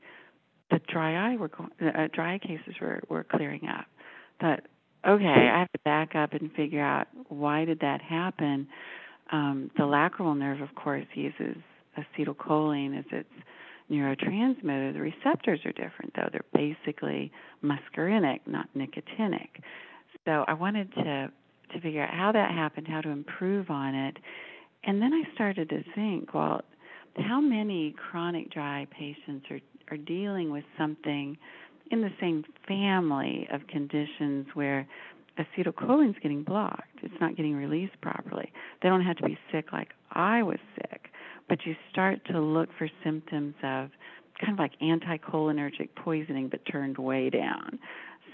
that 0.71 0.87
dry 0.87 1.33
eye 1.33 1.37
were 1.37 1.51
uh, 1.81 2.09
dry 2.13 2.39
cases 2.39 2.75
were 2.81 3.01
were 3.09 3.25
clearing 3.25 3.69
up. 3.69 3.87
That 4.41 4.67
okay, 5.07 5.51
I 5.53 5.61
have 5.61 5.73
to 5.73 5.79
back 5.85 6.15
up 6.15 6.33
and 6.33 6.51
figure 6.53 6.83
out 6.83 7.07
why 7.29 7.65
did 7.65 7.81
that 7.81 8.01
happen. 8.01 8.67
Um, 9.33 9.71
the 9.77 9.85
lacrimal 9.85 10.37
nerve, 10.37 10.61
of 10.61 10.75
course, 10.75 11.07
uses 11.15 11.57
acetylcholine 11.99 12.99
as 12.99 13.05
its 13.11 13.29
neurotransmitter. 13.91 14.93
The 14.93 15.01
receptors 15.01 15.61
are 15.65 15.73
different, 15.73 16.13
though. 16.17 16.29
They're 16.33 16.41
basically 16.53 17.31
muscarinic, 17.63 18.41
not 18.47 18.69
nicotinic. 18.77 19.49
So 20.25 20.45
I 20.49 20.55
wanted 20.55 20.93
to 20.95 21.31
to 21.73 21.81
figure 21.81 22.03
out 22.03 22.15
how 22.15 22.33
that 22.33 22.51
happened, 22.51 22.87
how 22.89 23.01
to 23.01 23.11
improve 23.11 23.71
on 23.71 23.95
it. 23.95 24.17
And 24.85 25.01
then 25.01 25.13
I 25.13 25.23
started 25.35 25.69
to 25.71 25.83
think, 25.95 26.35
well, 26.35 26.63
how 27.17 27.41
many 27.41 27.95
chronic 28.11 28.51
dry 28.53 28.87
patients 28.91 29.47
are, 29.51 29.61
are 29.91 29.97
dealing 29.97 30.51
with 30.51 30.65
something 30.79 31.37
in 31.91 32.01
the 32.01 32.11
same 32.21 32.45
family 32.67 33.47
of 33.53 33.67
conditions 33.69 34.47
where 34.55 34.87
acetylcholine 35.39 36.11
is 36.11 36.17
getting 36.23 36.43
blocked. 36.43 36.99
It's 37.03 37.15
not 37.21 37.37
getting 37.37 37.55
released 37.55 38.01
properly. 38.01 38.53
They 38.83 38.89
don't 38.89 39.03
have 39.03 39.17
to 39.17 39.25
be 39.25 39.39
sick 39.53 39.73
like 39.73 39.89
I 40.13 40.43
was 40.43 40.59
sick, 40.77 41.11
but 41.49 41.59
you 41.65 41.75
start 41.91 42.25
to 42.27 42.41
look 42.41 42.69
for 42.79 42.89
symptoms 43.03 43.55
of 43.63 43.91
kind 44.41 44.53
of 44.53 44.59
like 44.59 44.73
anticholinergic 44.81 45.91
poisoning 45.97 46.49
but 46.49 46.61
turned 46.71 46.99
way 46.99 47.31
down. 47.31 47.79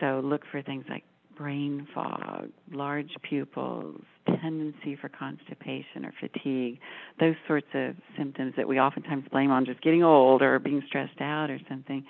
So 0.00 0.20
look 0.24 0.42
for 0.50 0.62
things 0.62 0.84
like 0.88 1.04
brain 1.36 1.86
fog, 1.94 2.50
large 2.72 3.10
pupils, 3.28 4.00
tendency 4.42 4.96
for 5.00 5.08
constipation 5.08 6.04
or 6.04 6.12
fatigue, 6.20 6.78
those 7.18 7.34
sorts 7.46 7.66
of 7.74 7.94
symptoms 8.16 8.54
that 8.56 8.68
we 8.68 8.78
oftentimes 8.78 9.24
blame 9.30 9.50
on 9.50 9.64
just 9.64 9.80
getting 9.82 10.02
old 10.02 10.42
or 10.42 10.58
being 10.58 10.82
stressed 10.86 11.20
out 11.20 11.50
or 11.50 11.58
something. 11.68 12.04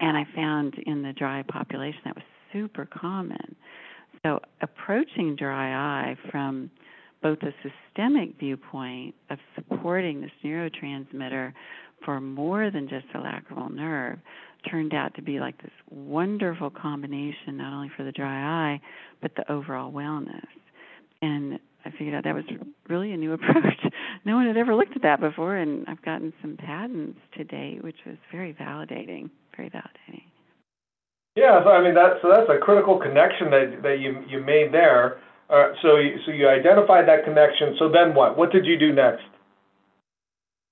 And 0.00 0.16
I 0.16 0.26
found 0.34 0.74
in 0.86 1.02
the 1.02 1.12
dry 1.12 1.42
population 1.48 2.00
that 2.04 2.14
was 2.14 2.24
super 2.52 2.86
common. 2.86 3.56
So 4.22 4.40
approaching 4.60 5.36
dry 5.36 5.72
eye 5.72 6.16
from 6.30 6.70
both 7.22 7.38
a 7.42 7.52
systemic 7.62 8.38
viewpoint 8.38 9.14
of 9.30 9.38
supporting 9.54 10.20
this 10.20 10.30
neurotransmitter 10.44 11.52
for 12.04 12.20
more 12.20 12.70
than 12.70 12.88
just 12.88 13.06
the 13.12 13.18
lacrimal 13.18 13.72
nerve 13.72 14.18
turned 14.70 14.94
out 14.94 15.14
to 15.14 15.22
be 15.22 15.40
like 15.40 15.60
this 15.62 15.72
wonderful 15.90 16.70
combination, 16.70 17.56
not 17.56 17.72
only 17.72 17.90
for 17.96 18.04
the 18.04 18.12
dry 18.12 18.72
eye, 18.72 18.80
but 19.20 19.32
the 19.36 19.50
overall 19.50 19.92
wellness. 19.92 20.46
And 21.22 21.58
I 21.84 21.90
figured 21.90 22.14
out 22.14 22.24
that 22.24 22.34
was 22.34 22.44
really 22.88 23.12
a 23.12 23.16
new 23.16 23.32
approach. 23.34 23.80
no 24.24 24.36
one 24.36 24.46
had 24.46 24.56
ever 24.56 24.74
looked 24.74 24.96
at 24.96 25.02
that 25.02 25.20
before, 25.20 25.56
and 25.56 25.86
I've 25.88 26.02
gotten 26.02 26.32
some 26.40 26.56
patents 26.56 27.18
to 27.36 27.44
date, 27.44 27.82
which 27.82 27.96
was 28.04 28.16
very 28.32 28.54
validating. 28.54 29.30
Very 29.56 29.70
validating. 29.70 30.24
Yeah, 31.36 31.62
so 31.64 31.70
I 31.70 31.82
mean 31.82 31.94
that 31.94 32.16
so 32.22 32.28
that's 32.30 32.48
a 32.48 32.58
critical 32.58 32.98
connection 32.98 33.50
that 33.50 33.80
that 33.82 33.98
you 34.00 34.24
you 34.26 34.42
made 34.42 34.72
there. 34.72 35.20
Uh, 35.48 35.72
so 35.82 35.96
you, 35.96 36.16
so 36.24 36.32
you 36.32 36.48
identified 36.48 37.06
that 37.06 37.24
connection. 37.24 37.76
So 37.78 37.88
then 37.88 38.14
what? 38.14 38.36
What 38.36 38.50
did 38.50 38.64
you 38.64 38.78
do 38.78 38.92
next? 38.92 39.22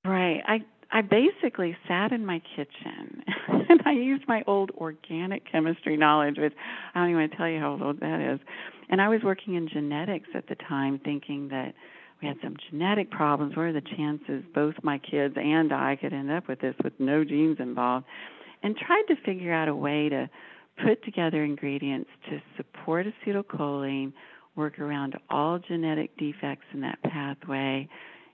Right. 0.04 0.42
I 0.46 0.60
I 0.90 1.02
basically 1.02 1.76
sat 1.88 2.12
in 2.12 2.24
my 2.24 2.40
kitchen 2.56 3.22
and 3.48 3.80
I 3.84 3.92
used 3.92 4.24
my 4.28 4.42
old 4.46 4.70
organic 4.72 5.50
chemistry 5.50 5.96
knowledge, 5.96 6.36
which 6.38 6.52
I 6.94 7.00
don't 7.00 7.10
even 7.10 7.20
want 7.20 7.32
to 7.32 7.36
tell 7.36 7.48
you 7.48 7.58
how 7.58 7.78
old 7.82 8.00
that 8.00 8.34
is. 8.34 8.40
And 8.88 9.00
I 9.00 9.08
was 9.08 9.20
working 9.22 9.54
in 9.54 9.68
genetics 9.68 10.28
at 10.34 10.48
the 10.48 10.54
time, 10.54 11.00
thinking 11.04 11.48
that 11.48 11.74
we 12.20 12.28
had 12.28 12.36
some 12.42 12.56
genetic 12.70 13.10
problems. 13.10 13.56
What 13.56 13.64
are 13.64 13.72
the 13.72 13.82
chances 13.96 14.44
both 14.54 14.74
my 14.82 14.98
kids 14.98 15.34
and 15.36 15.72
I 15.72 15.96
could 15.96 16.12
end 16.12 16.30
up 16.30 16.48
with 16.48 16.60
this 16.60 16.74
with 16.82 16.92
no 16.98 17.24
genes 17.24 17.56
involved? 17.60 18.06
And 18.62 18.76
tried 18.76 19.04
to 19.08 19.16
figure 19.24 19.52
out 19.52 19.68
a 19.68 19.74
way 19.74 20.08
to 20.08 20.28
put 20.84 21.04
together 21.04 21.44
ingredients 21.44 22.08
to 22.30 22.40
support 22.56 23.06
acetylcholine, 23.06 24.12
work 24.56 24.78
around 24.78 25.16
all 25.28 25.58
genetic 25.58 26.16
defects 26.16 26.66
in 26.72 26.80
that 26.80 27.02
pathway 27.02 27.88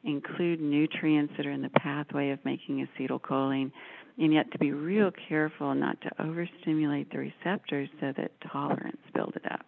include 0.05 0.61
nutrients 0.61 1.35
that 1.37 1.47
are 1.47 1.53
in 1.53 1.63
the 1.63 1.71
pathway 1.71 2.31
of 2.31 2.45
making 2.45 2.87
acetylcholine, 2.87 3.71
and 4.19 4.33
yet 4.33 4.51
to 4.53 4.59
be 4.59 4.73
real 4.73 5.11
careful 5.29 5.75
not 5.75 6.01
to 6.03 6.23
overstimulate 6.23 7.11
the 7.11 7.19
receptors 7.19 7.89
so 8.01 8.13
that 8.17 8.33
tolerance 8.51 9.01
build 9.15 9.35
it 9.37 9.51
up. 9.51 9.65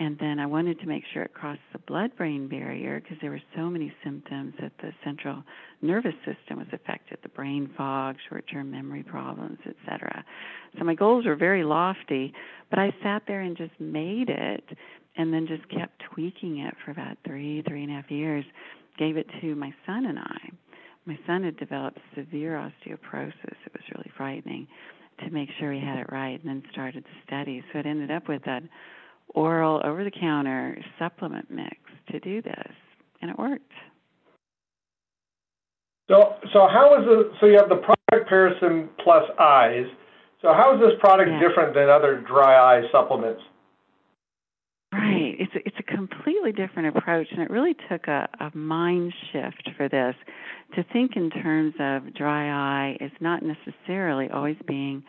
And 0.00 0.16
then 0.20 0.38
I 0.38 0.46
wanted 0.46 0.78
to 0.80 0.86
make 0.86 1.02
sure 1.12 1.22
it 1.22 1.34
crossed 1.34 1.60
the 1.72 1.78
blood 1.80 2.14
brain 2.16 2.46
barrier 2.46 3.00
because 3.00 3.16
there 3.20 3.30
were 3.30 3.42
so 3.56 3.68
many 3.68 3.92
symptoms 4.04 4.54
that 4.60 4.72
the 4.80 4.92
central 5.02 5.42
nervous 5.82 6.14
system 6.24 6.58
was 6.58 6.68
affected 6.72 7.18
the 7.22 7.28
brain 7.30 7.70
fog, 7.76 8.16
short 8.28 8.44
term 8.52 8.70
memory 8.70 9.02
problems, 9.02 9.58
etc. 9.66 10.24
So 10.78 10.84
my 10.84 10.94
goals 10.94 11.26
were 11.26 11.34
very 11.34 11.64
lofty, 11.64 12.32
but 12.70 12.78
I 12.78 12.94
sat 13.02 13.22
there 13.26 13.40
and 13.40 13.56
just 13.56 13.72
made 13.80 14.28
it 14.28 14.64
and 15.16 15.32
then 15.32 15.48
just 15.48 15.68
kept 15.68 16.00
tweaking 16.12 16.58
it 16.58 16.74
for 16.84 16.92
about 16.92 17.16
three, 17.26 17.62
three 17.66 17.82
and 17.82 17.90
a 17.90 17.94
half 17.94 18.10
years 18.10 18.44
gave 18.98 19.16
it 19.16 19.26
to 19.40 19.54
my 19.54 19.72
son 19.86 20.06
and 20.06 20.18
I. 20.18 20.50
My 21.06 21.18
son 21.26 21.44
had 21.44 21.56
developed 21.56 21.98
severe 22.14 22.52
osteoporosis. 22.52 23.56
It 23.64 23.72
was 23.72 23.82
really 23.94 24.10
frightening 24.16 24.66
to 25.24 25.30
make 25.30 25.48
sure 25.58 25.72
he 25.72 25.80
had 25.80 25.98
it 25.98 26.12
right, 26.12 26.38
and 26.42 26.48
then 26.48 26.62
started 26.70 27.04
the 27.04 27.10
study. 27.26 27.64
So 27.72 27.78
it 27.78 27.86
ended 27.86 28.10
up 28.10 28.28
with 28.28 28.46
an 28.46 28.68
oral, 29.34 29.80
over 29.84 30.04
the 30.04 30.10
counter 30.10 30.78
supplement 30.98 31.50
mix 31.50 31.76
to 32.10 32.20
do 32.20 32.42
this, 32.42 32.72
and 33.20 33.30
it 33.30 33.38
worked. 33.38 33.72
So, 36.10 36.36
so 36.52 36.68
how 36.68 36.94
is 37.00 37.06
it? 37.06 37.32
So 37.40 37.46
you 37.46 37.56
have 37.56 37.68
the 37.68 37.76
product 37.76 38.30
Parasym 38.30 38.88
Plus 39.02 39.24
Eyes. 39.38 39.86
So 40.40 40.52
how 40.52 40.74
is 40.74 40.80
this 40.80 40.98
product 41.00 41.30
yeah. 41.30 41.40
different 41.46 41.74
than 41.74 41.88
other 41.88 42.22
dry 42.26 42.78
eye 42.78 42.82
supplements? 42.92 43.42
Right. 44.90 45.34
It's 45.38 45.52
a, 45.54 45.58
it's 45.66 45.76
a 45.78 45.82
completely 45.82 46.52
different 46.52 46.96
approach, 46.96 47.26
and 47.30 47.42
it 47.42 47.50
really 47.50 47.76
took 47.90 48.08
a, 48.08 48.26
a 48.40 48.56
mind 48.56 49.12
shift 49.32 49.70
for 49.76 49.88
this 49.88 50.14
to 50.76 50.84
think 50.92 51.12
in 51.14 51.28
terms 51.30 51.74
of 51.78 52.14
dry 52.14 52.48
eye 52.50 52.96
is 53.00 53.12
not 53.20 53.42
necessarily 53.42 54.28
always 54.30 54.56
being 54.66 55.02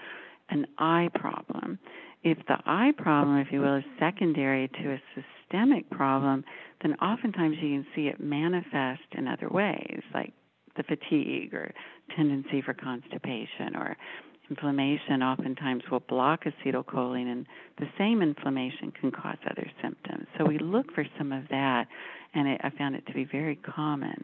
an 0.50 0.66
eye 0.78 1.08
problem. 1.16 1.80
If 2.24 2.38
the 2.48 2.58
eye 2.66 2.92
problem, 2.98 3.38
if 3.38 3.48
you 3.52 3.62
will, 3.62 3.78
is 3.78 3.84
secondary 3.98 4.68
to 4.68 4.92
a 4.92 5.02
systemic 5.16 5.90
problem, 5.90 6.44
then 6.82 6.96
oftentimes 6.96 7.56
you 7.62 7.82
can 7.82 7.86
see 7.96 8.08
it 8.08 8.20
manifest 8.20 9.04
in 9.14 9.28
other 9.28 9.48
ways, 9.50 10.02
like 10.14 10.34
the 10.76 10.84
fatigue 10.84 11.54
or 11.54 11.72
tendency 12.16 12.62
for 12.62 12.74
constipation 12.74 13.76
or 13.76 13.96
inflammation 14.50 15.22
oftentimes 15.22 15.84
will 15.92 16.02
block 16.02 16.44
acetylcholine, 16.46 17.32
and 17.32 17.46
the 17.78 17.88
same 17.98 18.22
inflammation 18.22 18.92
can 18.92 19.12
cause 19.12 19.38
other 19.50 19.70
symptoms. 19.82 20.26
So 20.38 20.46
we 20.46 20.58
look 20.58 20.94
for 20.94 21.06
some 21.18 21.32
of 21.32 21.48
that, 21.50 21.88
and 22.34 22.48
it, 22.48 22.62
I 22.64 22.70
found 22.72 22.96
it 22.96 23.06
to 23.08 23.14
be 23.14 23.26
very 23.26 23.56
common. 23.56 24.24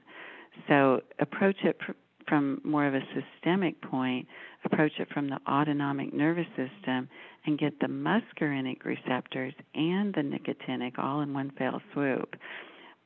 So 0.67 1.01
approach 1.20 1.58
it 1.63 1.77
pr- 1.79 1.91
from 2.27 2.60
more 2.63 2.88
of 2.88 2.96
a 2.96 3.01
systemic 3.13 3.82
point, 3.82 4.27
approach 4.63 4.94
it 5.00 5.08
from 5.13 5.29
the 5.29 5.39
autonomic 5.48 6.13
nervous 6.13 6.48
system, 6.55 7.08
and 7.46 7.60
get 7.60 7.79
the 7.79 7.88
muscarinic 7.88 8.84
receptors 8.84 9.53
and 9.75 10.13
the 10.13 10.22
nicotinic 10.22 10.98
all 10.98 11.22
in 11.22 11.34
one 11.34 11.51
fell 11.58 11.82
swoop. 11.94 12.36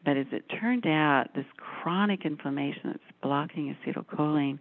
But 0.05 0.15
as 0.15 0.27
it 0.31 0.45
turned 0.61 0.87
out, 0.87 1.27
this 1.35 1.45
chronic 1.57 2.25
inflammation 2.25 2.81
that's 2.85 2.99
blocking 3.21 3.75
acetylcholine 3.75 4.59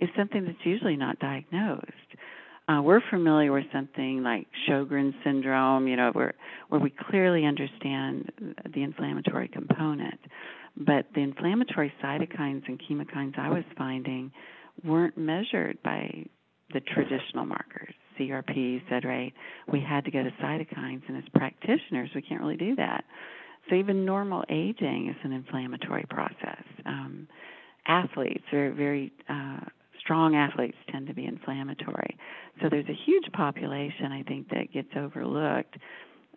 is 0.00 0.08
something 0.16 0.44
that's 0.44 0.64
usually 0.64 0.96
not 0.96 1.18
diagnosed. 1.18 1.86
Uh, 2.68 2.80
we're 2.82 3.00
familiar 3.10 3.52
with 3.52 3.64
something 3.72 4.22
like 4.22 4.46
Sjogren's 4.68 5.14
syndrome, 5.24 5.88
you 5.88 5.96
know, 5.96 6.10
where 6.12 6.34
where 6.68 6.80
we 6.80 6.90
clearly 7.10 7.44
understand 7.44 8.30
the 8.72 8.82
inflammatory 8.82 9.48
component, 9.48 10.20
but 10.76 11.06
the 11.14 11.20
inflammatory 11.20 11.92
cytokines 12.02 12.62
and 12.68 12.80
chemokines 12.80 13.36
I 13.38 13.50
was 13.50 13.64
finding 13.76 14.30
weren't 14.84 15.18
measured 15.18 15.78
by 15.82 16.26
the 16.72 16.80
traditional 16.80 17.44
markers, 17.44 17.92
CRP, 18.18 19.04
rate. 19.04 19.32
We 19.72 19.80
had 19.80 20.04
to 20.04 20.12
go 20.12 20.22
to 20.22 20.30
cytokines, 20.42 21.02
and 21.08 21.16
as 21.16 21.24
practitioners, 21.34 22.10
we 22.14 22.22
can't 22.22 22.40
really 22.40 22.56
do 22.56 22.76
that. 22.76 23.04
So 23.68 23.74
even 23.74 24.04
normal 24.04 24.44
aging 24.48 25.08
is 25.10 25.16
an 25.24 25.32
inflammatory 25.32 26.06
process. 26.08 26.62
Um, 26.86 27.26
athletes 27.86 28.44
are 28.52 28.72
very 28.72 29.12
uh, 29.28 29.60
strong 30.00 30.36
athletes 30.36 30.76
tend 30.90 31.06
to 31.06 31.14
be 31.14 31.26
inflammatory. 31.26 32.16
So 32.60 32.68
there's 32.68 32.88
a 32.88 32.98
huge 33.06 33.30
population, 33.32 34.12
I 34.12 34.22
think, 34.22 34.48
that 34.50 34.72
gets 34.72 34.88
overlooked 34.96 35.76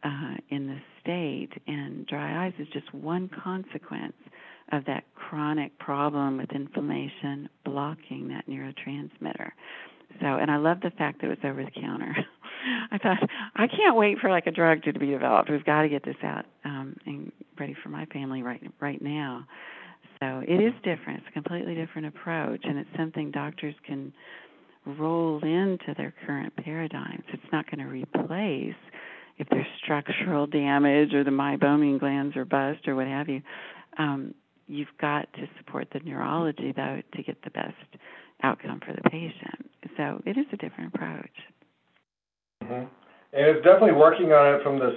uh, 0.03 0.36
in 0.50 0.67
the 0.67 0.79
state, 1.01 1.50
and 1.67 2.05
dry 2.08 2.46
eyes 2.46 2.53
is 2.60 2.67
just 2.74 2.93
one 2.93 3.29
consequence 3.43 4.13
of 4.72 4.86
that 4.86 5.03
chronic 5.15 5.77
problem 5.79 6.38
with 6.38 6.51
inflammation 6.51 7.50
blocking 7.65 8.27
that 8.29 8.48
neurotransmitter. 8.48 9.51
So, 10.20 10.27
and 10.27 10.51
I 10.51 10.58
love 10.58 10.79
the 10.82 10.91
fact 10.91 11.22
that 11.22 11.27
it 11.27 11.29
was 11.29 11.38
over 11.43 11.63
the 11.63 11.72
counter. 11.72 12.15
I 12.91 12.98
thought 12.98 13.17
I 13.55 13.67
can't 13.67 13.96
wait 13.96 14.20
for 14.20 14.29
like 14.29 14.48
a 14.48 14.51
drug 14.51 14.84
to 14.84 14.93
be 14.93 15.08
developed. 15.08 15.50
We've 15.50 15.65
got 15.65 15.82
to 15.82 15.89
get 15.89 16.05
this 16.05 16.15
out 16.24 16.46
um, 16.63 16.96
and 17.05 17.32
ready 17.60 17.75
for 17.82 17.89
my 17.89 18.05
family 18.05 18.41
right 18.41 18.62
right 18.79 19.01
now. 19.01 19.46
So 20.24 20.42
it 20.48 20.62
is 20.62 20.74
different. 20.84 21.20
It's 21.20 21.27
a 21.30 21.34
completely 21.34 21.75
different 21.75 22.08
approach, 22.08 22.62
and 22.63 22.77
it's 22.77 22.89
something 22.98 23.30
doctors 23.32 23.75
can 23.86 24.13
roll 24.86 25.39
into 25.44 25.94
their 25.98 26.13
current 26.25 26.56
paradigms. 26.56 27.24
It's 27.34 27.51
not 27.51 27.70
going 27.70 27.80
to 27.80 27.92
replace 27.92 28.75
if 29.38 29.48
there's 29.50 29.65
structural 29.84 30.48
damage 30.48 31.13
or 31.13 31.25
the 31.25 31.32
meibomian 31.32 32.00
glands 32.00 32.38
are 32.38 32.46
bust 32.46 32.88
or 32.88 32.96
what 32.96 33.08
have 33.08 33.27
you. 33.27 33.42
Um, 33.98 34.34
you've 34.68 34.96
got 35.01 35.32
to 35.34 35.48
support 35.58 35.89
the 35.92 36.00
neurology 36.00 36.72
though 36.74 37.01
to 37.15 37.24
get 37.24 37.44
the 37.44 37.50
best 37.50 37.74
outcome 38.44 38.80
for 38.86 38.94
the 38.94 39.10
patient. 39.10 39.70
So 39.98 40.22
it 40.25 40.38
is 40.38 40.46
a 40.53 40.58
different 40.58 40.96
approach. 40.96 41.36
Mm-hmm. 42.63 42.86
And 43.34 43.46
it's 43.48 43.65
definitely 43.65 43.94
working 43.94 44.32
on 44.32 44.56
it 44.56 44.63
from 44.63 44.80
the 44.80 44.96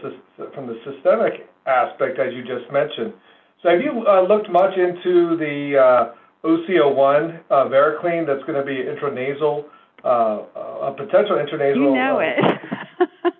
from 0.54 0.66
the 0.68 0.78
systemic 0.84 1.48
aspect, 1.66 2.20
as 2.20 2.32
you 2.32 2.42
just 2.42 2.70
mentioned. 2.70 3.14
So 3.62 3.70
have 3.70 3.80
you 3.80 4.04
uh, 4.06 4.22
looked 4.22 4.50
much 4.50 4.76
into 4.76 5.36
the 5.36 5.78
uh, 5.78 6.46
OC01 6.46 7.40
uh, 7.50 7.54
varenicline 7.66 8.26
that's 8.26 8.44
going 8.44 8.58
to 8.58 8.64
be 8.64 8.84
intranasal, 8.84 9.64
uh, 10.04 10.88
a 10.88 10.94
potential 10.96 11.36
intranasal? 11.36 11.76
You 11.76 11.94
know 11.94 12.18
it. 12.20 12.38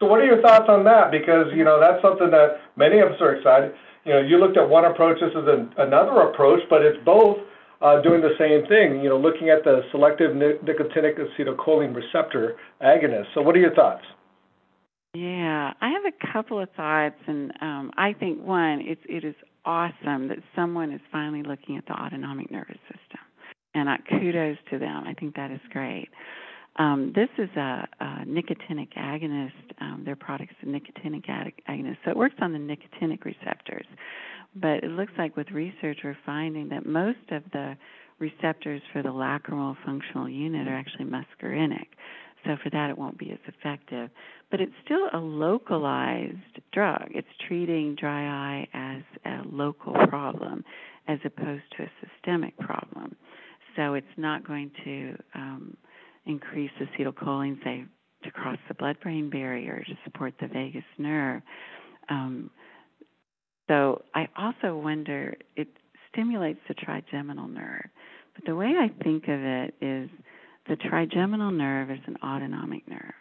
so 0.00 0.06
what 0.06 0.20
are 0.20 0.26
your 0.26 0.40
thoughts 0.40 0.66
on 0.68 0.84
that? 0.84 1.10
Because, 1.10 1.46
you 1.54 1.64
know, 1.64 1.80
that's 1.80 2.00
something 2.02 2.30
that 2.30 2.60
many 2.76 3.00
of 3.00 3.08
us 3.08 3.20
are 3.20 3.34
excited. 3.34 3.74
You 4.04 4.14
know, 4.14 4.20
you 4.20 4.38
looked 4.38 4.56
at 4.56 4.68
one 4.68 4.84
approach, 4.84 5.18
this 5.20 5.30
is 5.30 5.48
an, 5.48 5.74
another 5.76 6.20
approach, 6.22 6.60
but 6.70 6.82
it's 6.82 6.98
both 7.04 7.38
uh, 7.80 8.00
doing 8.00 8.20
the 8.20 8.34
same 8.38 8.66
thing, 8.66 9.02
you 9.02 9.08
know, 9.08 9.18
looking 9.18 9.50
at 9.50 9.64
the 9.64 9.82
selective 9.90 10.32
nicotinic 10.32 11.18
acetylcholine 11.18 11.94
receptor 11.94 12.56
agonist. 12.82 13.26
So 13.34 13.42
what 13.42 13.54
are 13.54 13.60
your 13.60 13.74
thoughts? 13.74 14.04
Yeah, 15.14 15.72
I 15.80 15.90
have 15.90 16.04
a 16.04 16.32
couple 16.32 16.60
of 16.60 16.68
thoughts, 16.76 17.16
and 17.26 17.52
um, 17.60 17.90
I 17.96 18.12
think 18.12 18.42
one, 18.42 18.82
it's 18.82 19.00
it 19.08 19.24
is 19.24 19.34
awesome 19.64 20.28
that 20.28 20.38
someone 20.54 20.92
is 20.92 21.00
finally 21.10 21.42
looking 21.42 21.76
at 21.76 21.86
the 21.86 21.92
autonomic 21.92 22.50
nervous 22.50 22.78
system, 22.86 23.20
and 23.74 23.88
I, 23.88 23.98
kudos 24.08 24.58
to 24.70 24.78
them. 24.78 25.04
I 25.06 25.14
think 25.14 25.36
that 25.36 25.50
is 25.50 25.60
great. 25.70 26.08
Um, 26.76 27.12
this 27.14 27.28
is 27.38 27.50
a, 27.56 27.88
a 28.00 28.04
nicotinic 28.26 28.94
agonist. 28.96 29.50
Um, 29.80 30.02
their 30.04 30.16
product 30.16 30.52
is 30.52 30.68
a 30.68 30.70
nicotinic 30.70 31.26
agonist, 31.68 31.96
so 32.04 32.10
it 32.10 32.16
works 32.16 32.36
on 32.40 32.52
the 32.52 32.58
nicotinic 32.58 33.24
receptors. 33.24 33.86
But 34.54 34.84
it 34.84 34.90
looks 34.90 35.12
like 35.18 35.36
with 35.36 35.50
research, 35.50 35.98
we're 36.04 36.16
finding 36.24 36.68
that 36.70 36.86
most 36.86 37.30
of 37.30 37.42
the 37.52 37.76
receptors 38.18 38.82
for 38.92 39.02
the 39.02 39.08
lacrimal 39.08 39.76
functional 39.84 40.28
unit 40.28 40.66
are 40.68 40.76
actually 40.76 41.04
muscarinic. 41.04 41.86
So 42.44 42.56
for 42.62 42.70
that, 42.70 42.90
it 42.90 42.96
won't 42.96 43.18
be 43.18 43.32
as 43.32 43.38
effective. 43.46 44.10
But 44.50 44.60
it's 44.60 44.72
still 44.84 45.08
a 45.12 45.18
localized 45.18 46.60
drug. 46.72 47.08
It's 47.10 47.28
treating 47.46 47.94
dry 47.94 48.26
eye 48.26 48.68
as 48.74 49.02
a 49.24 49.48
local 49.48 49.94
problem 50.08 50.64
as 51.06 51.18
opposed 51.24 51.64
to 51.76 51.84
a 51.84 51.90
systemic 52.00 52.56
problem. 52.58 53.16
So 53.76 53.94
it's 53.94 54.06
not 54.16 54.46
going 54.46 54.70
to 54.84 55.16
um, 55.34 55.76
increase 56.26 56.70
acetylcholine, 56.80 57.62
say, 57.64 57.84
to 58.24 58.30
cross 58.30 58.58
the 58.66 58.74
blood-brain 58.74 59.30
barrier 59.30 59.84
to 59.86 59.94
support 60.04 60.34
the 60.40 60.48
vagus 60.48 60.82
nerve. 60.98 61.42
Um, 62.08 62.50
so 63.68 64.02
I 64.14 64.28
also 64.36 64.76
wonder 64.76 65.36
it 65.56 65.68
stimulates 66.10 66.60
the 66.66 66.74
trigeminal 66.74 67.46
nerve. 67.46 67.86
But 68.34 68.44
the 68.46 68.56
way 68.56 68.74
I 68.78 68.88
think 69.02 69.24
of 69.24 69.40
it 69.40 69.74
is 69.80 70.10
the 70.68 70.76
trigeminal 70.76 71.50
nerve 71.50 71.90
is 71.90 72.00
an 72.06 72.16
autonomic 72.22 72.86
nerve. 72.88 73.14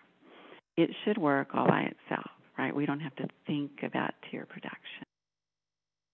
It 0.77 0.89
should 1.04 1.18
work 1.18 1.50
all 1.54 1.68
by 1.68 1.82
itself, 1.82 2.30
right? 2.58 2.76
We 2.76 2.86
don't 2.86 3.00
have 3.00 3.16
to 3.18 3.28
think 3.46 3.72
about 3.84 4.12
tear 4.30 4.46
production. 4.46 5.06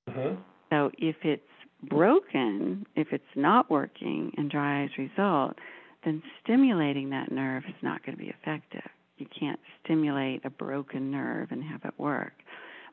Mm-hmm. 0.09 0.41
So 0.71 0.91
if 0.97 1.15
it's 1.23 1.43
broken, 1.83 2.85
if 2.95 3.07
it's 3.11 3.23
not 3.35 3.69
working 3.69 4.31
and 4.37 4.49
dry 4.49 4.83
eyes 4.83 4.89
result, 4.97 5.57
then 6.05 6.21
stimulating 6.43 7.09
that 7.11 7.31
nerve 7.31 7.63
is 7.67 7.75
not 7.81 8.05
going 8.05 8.17
to 8.17 8.23
be 8.23 8.29
effective. 8.29 8.89
You 9.17 9.27
can't 9.39 9.59
stimulate 9.83 10.43
a 10.43 10.49
broken 10.49 11.11
nerve 11.11 11.49
and 11.51 11.63
have 11.63 11.81
it 11.85 11.93
work. 11.97 12.33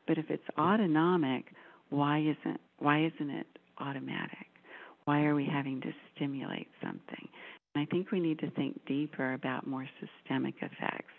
But 0.07 0.17
if 0.17 0.29
it's 0.29 0.43
autonomic, 0.57 1.45
why 1.89 2.19
isn't 2.19 2.61
why 2.79 3.05
isn't 3.05 3.29
it 3.29 3.47
automatic? 3.79 4.47
Why 5.05 5.23
are 5.23 5.35
we 5.35 5.45
having 5.45 5.81
to 5.81 5.91
stimulate 6.15 6.67
something? 6.81 7.27
And 7.73 7.81
I 7.81 7.85
think 7.85 8.11
we 8.11 8.19
need 8.19 8.39
to 8.39 8.51
think 8.51 8.79
deeper 8.85 9.33
about 9.33 9.67
more 9.67 9.87
systemic 9.99 10.55
effects. 10.57 11.13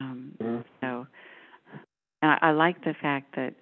Um, 0.00 0.32
mm-hmm. 0.42 0.62
So 2.24 2.28
I, 2.28 2.48
I 2.48 2.52
like 2.52 2.82
the 2.84 2.94
fact 3.00 3.36
that 3.36 3.54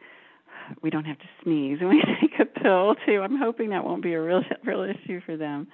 we 0.83 0.91
don't 0.91 1.05
have 1.05 1.19
to 1.19 1.25
sneeze 1.43 1.81
when 1.81 1.91
we 1.91 2.03
take 2.21 2.39
a 2.41 2.45
pill 2.45 2.95
too. 3.07 3.21
I'm 3.23 3.39
hoping 3.39 3.71
that 3.71 3.85
won't 3.85 4.03
be 4.03 4.15
a 4.15 4.23
real 4.23 4.43
real 4.65 4.83
issue 4.83 5.21
for 5.27 5.37
them. 5.37 5.69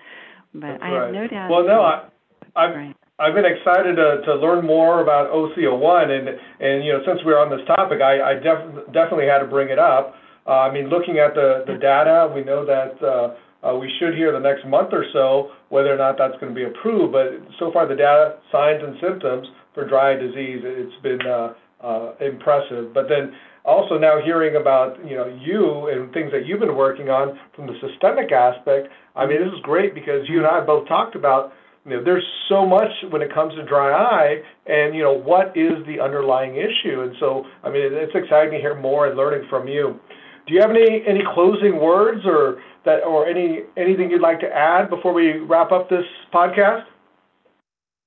But 0.54 0.82
I 0.82 1.04
have 1.04 1.12
no 1.12 1.28
doubt. 1.28 1.50
Well, 1.50 1.66
no, 1.66 1.82
I, 1.82 2.08
I've 2.56 2.74
right. 2.74 2.96
I've 3.18 3.34
been 3.34 3.44
excited 3.44 3.96
to 3.96 4.22
to 4.24 4.34
learn 4.36 4.64
more 4.64 5.02
about 5.02 5.30
OC01, 5.30 6.10
and 6.10 6.28
and 6.28 6.84
you 6.84 6.92
know 6.92 7.00
since 7.06 7.20
we're 7.24 7.38
on 7.38 7.50
this 7.50 7.66
topic, 7.66 8.00
I 8.00 8.22
I 8.22 8.34
def- 8.34 8.86
definitely 8.92 9.26
had 9.26 9.40
to 9.40 9.46
bring 9.46 9.68
it 9.68 9.78
up. 9.78 10.14
Uh, 10.46 10.64
I 10.64 10.72
mean, 10.72 10.88
looking 10.88 11.18
at 11.18 11.34
the 11.34 11.64
the 11.66 11.78
data, 11.78 12.32
we 12.34 12.42
know 12.42 12.64
that. 12.64 13.02
Uh, 13.02 13.34
uh, 13.58 13.74
we 13.74 13.90
should 13.98 14.14
hear 14.14 14.30
the 14.30 14.38
next 14.38 14.64
month 14.64 14.90
or 14.92 15.04
so 15.12 15.50
whether 15.68 15.92
or 15.92 15.98
not 15.98 16.14
that's 16.16 16.38
going 16.38 16.46
to 16.46 16.54
be 16.54 16.62
approved. 16.62 17.12
But 17.12 17.42
so 17.58 17.72
far, 17.72 17.88
the 17.88 17.96
data, 17.96 18.38
signs 18.52 18.80
and 18.86 18.94
symptoms 19.02 19.48
for 19.74 19.82
dry 19.84 20.12
eye 20.12 20.14
disease, 20.14 20.62
it's 20.62 21.02
been 21.02 21.18
uh, 21.26 21.54
uh, 21.80 22.12
impressive. 22.20 22.92
But 22.92 23.08
then 23.08 23.34
also 23.64 23.98
now 23.98 24.18
hearing 24.24 24.56
about 24.56 24.98
you 25.06 25.16
know 25.16 25.26
you 25.26 25.88
and 25.88 26.12
things 26.12 26.32
that 26.32 26.46
you've 26.46 26.60
been 26.60 26.76
working 26.76 27.08
on 27.10 27.38
from 27.54 27.66
the 27.66 27.74
systemic 27.80 28.32
aspect. 28.32 28.88
I 29.14 29.26
mean, 29.26 29.38
this 29.44 29.52
is 29.52 29.60
great 29.62 29.94
because 29.94 30.28
you 30.28 30.38
and 30.38 30.46
I 30.46 30.64
both 30.64 30.88
talked 30.88 31.14
about 31.14 31.52
you 31.84 31.96
know 31.96 32.04
there's 32.04 32.26
so 32.48 32.66
much 32.66 32.90
when 33.10 33.22
it 33.22 33.32
comes 33.32 33.54
to 33.54 33.64
dry 33.64 33.92
eye, 33.92 34.42
and 34.66 34.94
you 34.94 35.02
know 35.02 35.12
what 35.12 35.56
is 35.56 35.84
the 35.86 36.00
underlying 36.00 36.56
issue. 36.56 37.02
And 37.02 37.14
so 37.20 37.44
I 37.62 37.70
mean, 37.70 37.92
it's 37.92 38.14
exciting 38.14 38.52
to 38.52 38.58
hear 38.58 38.74
more 38.74 39.06
and 39.06 39.16
learning 39.16 39.46
from 39.48 39.68
you. 39.68 40.00
Do 40.46 40.54
you 40.54 40.60
have 40.60 40.70
any 40.70 41.04
any 41.06 41.20
closing 41.34 41.78
words 41.78 42.22
or 42.24 42.62
that 42.84 43.04
or 43.04 43.26
any 43.26 43.60
anything 43.76 44.10
you'd 44.10 44.22
like 44.22 44.40
to 44.40 44.48
add 44.48 44.88
before 44.88 45.12
we 45.12 45.38
wrap 45.38 45.72
up 45.72 45.90
this 45.90 46.06
podcast? 46.32 46.84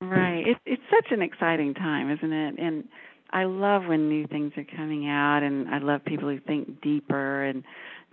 Right. 0.01 0.43
It's 0.47 0.59
it's 0.65 0.81
such 0.89 1.11
an 1.11 1.21
exciting 1.21 1.75
time, 1.75 2.09
isn't 2.09 2.33
it? 2.33 2.55
And 2.57 2.85
I 3.33 3.45
love 3.45 3.85
when 3.85 4.09
new 4.09 4.27
things 4.27 4.53
are 4.57 4.65
coming 4.75 5.07
out, 5.07 5.43
and 5.43 5.69
I 5.69 5.79
love 5.79 6.03
people 6.05 6.29
who 6.29 6.39
think 6.39 6.81
deeper 6.81 7.43
and 7.43 7.63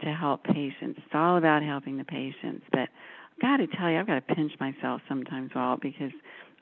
to 0.03 0.13
help 0.13 0.45
patients. 0.45 1.01
It's 1.05 1.15
all 1.15 1.37
about 1.37 1.63
helping 1.63 1.99
the 1.99 2.05
patients. 2.05 2.65
But 2.71 2.89
I've 2.89 3.43
got 3.43 3.57
to 3.59 3.67
tell 3.67 3.91
you, 3.91 3.99
I've 3.99 4.07
got 4.07 4.27
to 4.27 4.35
pinch 4.35 4.53
myself 4.61 5.01
sometimes, 5.09 5.51
Walt, 5.55 5.81
because 5.81 6.13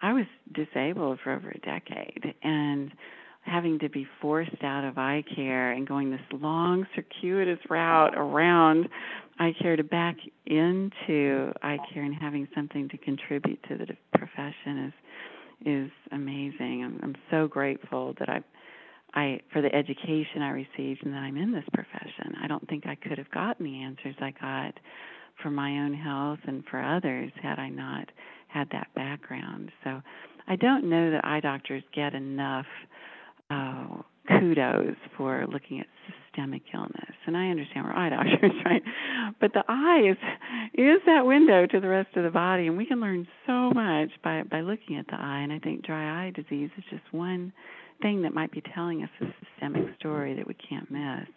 I 0.03 0.13
was 0.13 0.27
disabled 0.53 1.19
for 1.23 1.33
over 1.33 1.51
a 1.51 1.59
decade, 1.59 2.35
and 2.43 2.93
having 3.43 3.79
to 3.79 3.89
be 3.89 4.07
forced 4.21 4.63
out 4.63 4.85
of 4.85 4.99
eye 4.99 5.23
care 5.35 5.73
and 5.73 5.87
going 5.87 6.11
this 6.11 6.21
long 6.33 6.87
circuitous 6.95 7.59
route 7.71 8.15
around 8.17 8.89
eye 9.39 9.55
care 9.61 9.77
to 9.77 9.85
back 9.85 10.17
into 10.47 11.53
eye 11.63 11.79
care 11.93 12.03
and 12.03 12.15
having 12.15 12.49
something 12.55 12.89
to 12.89 12.99
contribute 12.99 13.63
to 13.69 13.77
the 13.77 13.87
profession 14.19 14.87
is 14.87 14.93
is 15.65 15.91
amazing. 16.13 16.85
I'm, 16.85 17.01
I'm 17.03 17.17
so 17.31 17.49
grateful 17.49 18.15
that 18.19 18.29
I 18.29 18.43
I 19.15 19.41
for 19.53 19.63
the 19.63 19.75
education 19.75 20.43
I 20.43 20.51
received 20.51 21.05
and 21.05 21.13
that 21.15 21.23
I'm 21.23 21.37
in 21.37 21.53
this 21.53 21.65
profession. 21.73 22.35
I 22.43 22.47
don't 22.47 22.69
think 22.69 22.87
I 22.87 22.97
could 22.97 23.19
have 23.19 23.31
gotten 23.31 23.65
the 23.65 23.83
answers 23.83 24.15
I 24.21 24.33
got 24.39 24.75
for 25.43 25.51
my 25.51 25.71
own 25.79 25.95
health 25.95 26.41
and 26.47 26.65
for 26.71 26.83
others 26.83 27.33
had 27.43 27.59
I 27.59 27.71
not 27.71 28.11
had 28.49 28.69
that 28.73 28.89
background. 28.95 29.71
So 29.85 30.03
I 30.49 30.57
don't 30.57 30.89
know 30.89 31.11
that 31.11 31.25
eye 31.25 31.41
doctors 31.41 31.83
get 31.95 32.15
enough 32.15 32.67
uh, 33.51 33.87
kudos 34.29 34.97
for 35.17 35.47
looking 35.51 35.81
at 35.81 35.87
systemic 36.37 36.63
illness. 36.73 37.15
And 37.27 37.37
I 37.37 37.49
understand 37.49 37.87
we're 37.87 37.93
eye 37.93 38.11
doctors, 38.11 38.53
right? 38.65 38.83
But 39.41 39.53
the 39.53 39.65
eye 39.69 40.11
is 40.11 40.17
is 40.75 41.01
that 41.07 41.27
window 41.27 41.67
to 41.67 41.81
the 41.81 41.89
rest 41.89 42.17
of 42.17 42.25
the 42.25 42.31
body, 42.31 42.67
and 42.67 42.77
we 42.77 42.87
can 42.87 43.01
learn 43.01 43.27
so 43.47 43.71
much 43.71 44.11
by 44.23 44.43
by 44.43 44.61
looking 44.61 44.97
at 44.97 45.07
the 45.07 45.15
eye. 45.15 45.41
And 45.41 45.53
I 45.53 45.59
think 45.59 45.85
dry 45.85 46.27
eye 46.27 46.33
disease 46.35 46.71
is 46.77 46.85
just 46.91 47.03
one 47.13 47.53
thing 48.03 48.23
that 48.23 48.35
might 48.35 48.53
be 48.53 48.63
telling 48.75 49.03
us 49.03 49.11
a 49.21 49.27
systemic 49.45 49.97
story 49.99 50.35
that 50.35 50.47
we 50.47 50.55
can't 50.55 50.91
miss. 50.91 51.29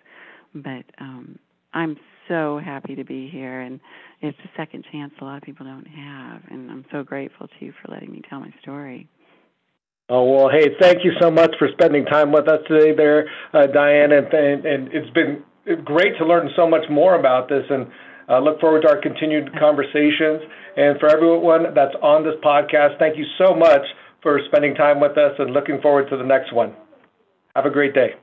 But 0.54 0.86
um, 1.00 1.40
I'm 1.74 1.98
so 2.28 2.60
happy 2.64 2.96
to 2.96 3.04
be 3.04 3.30
here, 3.30 3.62
and 3.62 3.80
it's 4.22 4.38
a 4.44 4.50
second 4.58 4.86
chance 4.92 5.14
a 5.22 5.24
lot 5.24 5.38
of 5.38 5.44
people 5.44 5.66
don't 5.66 5.88
have. 5.88 6.42
And 6.50 6.70
I'm 6.70 6.86
so 6.92 7.04
grateful 7.04 7.48
to 7.48 7.66
you 7.66 7.74
for 7.82 7.92
letting 7.92 8.12
me 8.12 8.22
tell 8.30 8.40
my 8.40 8.54
story. 8.62 9.08
Oh 10.10 10.24
well, 10.24 10.50
hey, 10.50 10.70
thank 10.80 11.04
you 11.04 11.12
so 11.22 11.30
much 11.30 11.54
for 11.60 11.68
spending 11.72 12.04
time 12.06 12.32
with 12.32 12.48
us 12.48 12.60
today, 12.68 12.96
there, 12.96 13.30
uh, 13.54 13.68
Diane, 13.68 14.12
and, 14.12 14.26
and, 14.34 14.66
and 14.66 14.90
it's 14.92 15.10
been 15.12 15.44
great 15.86 16.18
to 16.18 16.26
learn 16.26 16.50
so 16.56 16.68
much 16.68 16.90
more 16.90 17.14
about 17.14 17.48
this, 17.48 17.64
and 17.70 17.86
uh, 18.28 18.40
look 18.40 18.60
forward 18.60 18.82
to 18.82 18.90
our 18.90 19.00
continued 19.00 19.52
conversations. 19.60 20.42
And 20.78 21.00
for 21.00 21.10
everyone 21.10 21.76
that's 21.76 21.94
on 22.02 22.24
this 22.24 22.34
podcast, 22.44 22.98
thank 22.98 23.18
you 23.18 23.26
so 23.38 23.54
much 23.54 23.82
for 24.24 24.40
spending 24.48 24.74
time 24.74 25.00
with 25.00 25.18
us, 25.18 25.34
and 25.38 25.52
looking 25.52 25.80
forward 25.80 26.10
to 26.10 26.18
the 26.18 26.24
next 26.24 26.54
one. 26.54 26.74
Have 27.56 27.66
a 27.66 27.70
great 27.70 27.94
day. 27.94 28.16